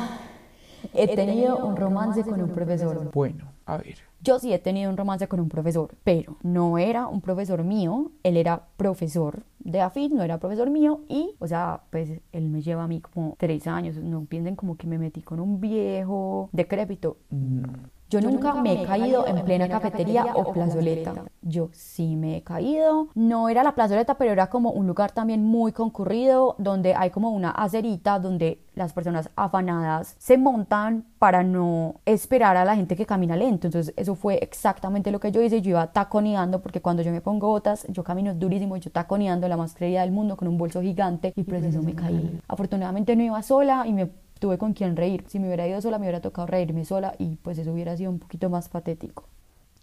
he 0.94 1.14
tenido 1.16 1.66
un 1.66 1.76
romance 1.76 2.24
con 2.24 2.42
un 2.42 2.50
profesor. 2.50 3.12
Bueno, 3.14 3.46
a 3.74 3.78
ver. 3.78 3.96
Yo 4.22 4.38
sí 4.38 4.54
he 4.54 4.60
tenido 4.60 4.90
un 4.90 4.98
romance 4.98 5.28
con 5.28 5.40
un 5.40 5.48
profesor, 5.48 5.96
pero 6.04 6.36
no 6.44 6.78
era 6.78 7.08
un 7.08 7.22
profesor 7.22 7.64
mío, 7.64 8.12
él 8.24 8.36
era 8.36 8.66
profesor 8.76 9.44
de 9.60 9.80
AFIT, 9.80 10.12
no 10.12 10.24
era 10.24 10.40
profesor 10.40 10.70
mío 10.70 11.02
y, 11.08 11.36
o 11.40 11.48
sea, 11.48 11.84
pues 11.90 12.10
él 12.34 12.50
me 12.50 12.62
lleva 12.62 12.84
a 12.84 12.88
mí 12.88 13.00
como 13.00 13.36
tres 13.40 13.66
años, 13.68 13.96
no 13.96 14.26
piensen 14.26 14.58
como 14.58 14.76
que 14.76 14.88
me 14.88 14.98
metí 14.98 15.22
con 15.22 15.40
un 15.40 15.62
viejo 15.62 16.50
decrépito. 16.52 17.18
No. 17.30 17.70
Yo, 18.10 18.22
nunca, 18.22 18.56
me 18.56 18.82
he 18.82 18.86
caído 18.86 19.28
en 19.28 19.44
plena 19.46 19.70
cafetería 19.70 20.34
o 20.34 20.52
plazoleta. 20.52 21.14
Yo 21.42 21.70
sí 21.74 22.16
me 22.16 22.38
he 22.38 22.44
caído. 22.44 23.10
No 23.14 23.50
era 23.50 23.64
la 23.64 23.76
plazoleta, 23.76 24.16
pero 24.16 24.32
era 24.32 24.48
como 24.48 24.72
un 24.72 24.88
lugar 24.88 25.12
también 25.12 25.44
muy 25.44 25.72
concurrido 25.72 26.56
donde 26.58 26.96
hay 26.96 27.12
como 27.12 27.30
una 27.30 27.52
acerita 27.52 28.18
donde 28.18 28.64
las 28.74 28.94
personas 28.94 29.30
afanadas 29.36 30.16
se 30.18 30.38
montan 30.38 31.06
para 31.20 31.44
no 31.44 31.96
esperar 32.06 32.58
a 32.58 32.66
la 32.66 32.76
gente 32.76 32.96
que 32.96 33.06
camina 33.06 33.36
lento. 33.36 33.68
Entonces 33.68 33.94
eso 33.96 34.16
fue 34.16 34.40
exactamente 34.42 35.12
lo 35.12 35.20
que 35.20 35.32
yo 35.32 35.42
hice. 35.42 35.62
Yo 35.62 35.72
iba 35.72 35.88
taconeando 35.92 36.62
porque 36.62 36.82
cuando 36.82 37.04
yo 37.04 37.12
me 37.12 37.22
pongo 37.22 37.48
botas, 37.48 37.86
yo 37.90 38.04
camino 38.04 38.34
durísimo 38.34 38.78
yo 38.78 38.92
taconeando 38.92 39.48
la 39.48 39.58
más 39.58 39.76
creída 39.76 40.02
del 40.02 40.12
mundo 40.12 40.36
con 40.36 40.48
un 40.48 40.58
bolso 40.58 40.82
gigante 40.82 41.34
y 41.36 41.44
por 41.44 41.56
eso 41.56 41.82
me 41.84 41.94
caí. 41.94 42.40
Afortunadamente 42.48 43.16
no 43.16 43.24
iba 43.24 43.42
sola 43.44 43.86
y 43.86 43.94
me 43.94 44.10
tuve 44.40 44.58
con 44.58 44.74
quien 44.74 44.96
reír. 44.96 45.24
Si 45.28 45.40
me 45.40 45.48
hubiera 45.48 45.68
ido 45.68 45.82
sola, 45.82 46.00
me 46.00 46.06
hubiera 46.06 46.22
tocado 46.22 46.48
reírme 46.48 46.86
sola 46.86 47.14
y 47.18 47.36
pues 47.38 47.58
eso 47.58 47.72
hubiera 47.72 47.96
sido 47.96 48.10
un 48.10 48.20
poquito 48.20 48.50
más 48.50 48.70
patético. 48.70 49.26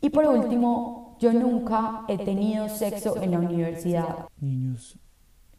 Y 0.01 0.11
por, 0.11 0.27
último, 0.27 1.17
yo 1.21 1.33
nunca 1.33 2.05
he 2.09 2.19
tenido 2.19 2.69
sexo 2.69 3.21
en 3.21 3.31
la 3.31 3.39
universidad. 3.39 4.29
Niños, 4.41 4.99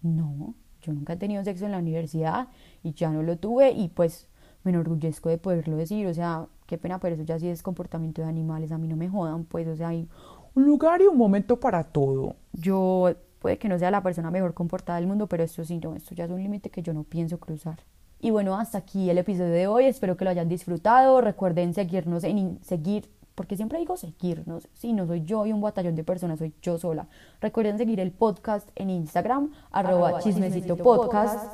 No, 0.01 0.53
yo 0.81 0.93
nunca 0.93 1.13
he 1.13 1.17
tenido 1.17 1.43
sexo 1.43 1.65
en 1.65 1.71
la 1.71 1.79
universidad 1.79 2.47
y 2.83 2.93
ya 2.93 3.09
no 3.09 3.23
lo 3.23 3.37
tuve 3.37 3.71
y 3.71 3.87
pues 3.89 4.27
me 4.63 4.71
enorgullezco 4.71 5.29
de 5.29 5.37
poderlo 5.37 5.75
decir. 5.75 6.05
O 6.07 6.13
sea, 6.13 6.47
qué 6.67 6.77
pena, 6.77 6.99
pero 6.99 7.15
eso 7.15 7.23
ya 7.23 7.39
sí 7.39 7.47
es 7.47 7.63
comportamiento 7.63 8.21
de 8.21 8.27
animales. 8.27 8.71
A 8.71 8.77
mí 8.77 8.87
no 8.87 8.95
me 8.95 9.09
jodan, 9.09 9.45
pues, 9.45 9.67
o 9.67 9.75
sea, 9.75 9.93
y 9.93 10.07
un 10.53 10.65
lugar 10.65 11.01
y 11.01 11.05
un 11.05 11.17
momento 11.17 11.59
para 11.59 11.83
todo. 11.83 12.35
yo 12.53 13.13
puede 13.39 13.57
que 13.57 13.69
no 13.69 13.77
sea 13.77 13.91
la 13.91 14.01
persona 14.01 14.31
mejor 14.31 14.53
comportada 14.53 14.99
del 14.99 15.07
mundo, 15.07 15.27
pero 15.27 15.43
esto 15.43 15.63
sí, 15.63 15.77
no, 15.77 15.95
esto 15.95 16.15
ya 16.15 16.25
es 16.25 16.31
un 16.31 16.41
límite 16.41 16.69
que 16.69 16.81
yo 16.81 16.93
no 16.93 17.03
pienso 17.03 17.39
cruzar. 17.39 17.79
Y 18.19 18.31
bueno, 18.31 18.57
hasta 18.57 18.79
aquí 18.79 19.09
el 19.09 19.17
episodio 19.19 19.51
de 19.51 19.67
hoy. 19.67 19.85
Espero 19.85 20.17
que 20.17 20.25
lo 20.25 20.31
hayan 20.31 20.49
disfrutado. 20.49 21.21
Recuerden 21.21 21.73
seguirnos 21.73 22.23
en 22.23 22.59
seguir, 22.63 23.09
porque 23.35 23.55
siempre 23.55 23.77
digo 23.77 23.95
seguirnos. 23.95 24.67
Sí, 24.73 24.93
no 24.93 25.05
soy 25.05 25.23
yo 25.23 25.45
y 25.45 25.53
un 25.53 25.61
batallón 25.61 25.95
de 25.95 26.03
personas, 26.03 26.39
soy 26.39 26.53
yo 26.61 26.77
sola. 26.79 27.07
Recuerden 27.41 27.77
seguir 27.77 27.99
el 27.99 28.11
podcast 28.11 28.67
en 28.75 28.89
Instagram, 28.89 29.51
arroba 29.71 30.19
chismecito 30.19 30.77
podcast. 30.77 31.53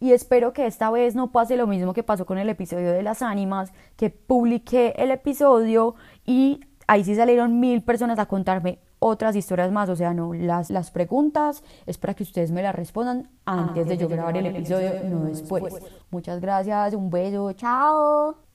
Y 0.00 0.12
espero 0.12 0.52
que 0.52 0.66
esta 0.66 0.90
vez 0.90 1.14
no 1.14 1.32
pase 1.32 1.56
lo 1.56 1.66
mismo 1.66 1.92
que 1.92 2.04
pasó 2.04 2.24
con 2.24 2.38
el 2.38 2.48
episodio 2.48 2.92
de 2.92 3.02
las 3.02 3.20
ánimas, 3.20 3.72
que 3.96 4.10
publiqué 4.10 4.94
el 4.96 5.10
episodio 5.10 5.96
y 6.24 6.60
ahí 6.86 7.04
sí 7.04 7.16
salieron 7.16 7.58
mil 7.60 7.82
personas 7.82 8.18
a 8.18 8.26
contarme 8.26 8.78
otras 8.98 9.36
historias 9.36 9.70
más, 9.70 9.88
o 9.88 9.96
sea, 9.96 10.14
no, 10.14 10.34
las, 10.34 10.70
las 10.70 10.90
preguntas 10.90 11.62
es 11.86 11.98
para 11.98 12.14
que 12.14 12.22
ustedes 12.22 12.50
me 12.50 12.62
las 12.62 12.74
respondan 12.74 13.28
antes 13.44 13.86
de 13.86 13.96
yo 13.96 14.08
grabar 14.08 14.36
el 14.36 14.46
episodio, 14.46 14.92
no 15.04 15.24
después. 15.24 15.74
Muchas 16.10 16.40
gracias, 16.40 16.94
un 16.94 17.10
beso, 17.10 17.52
chao. 17.52 18.38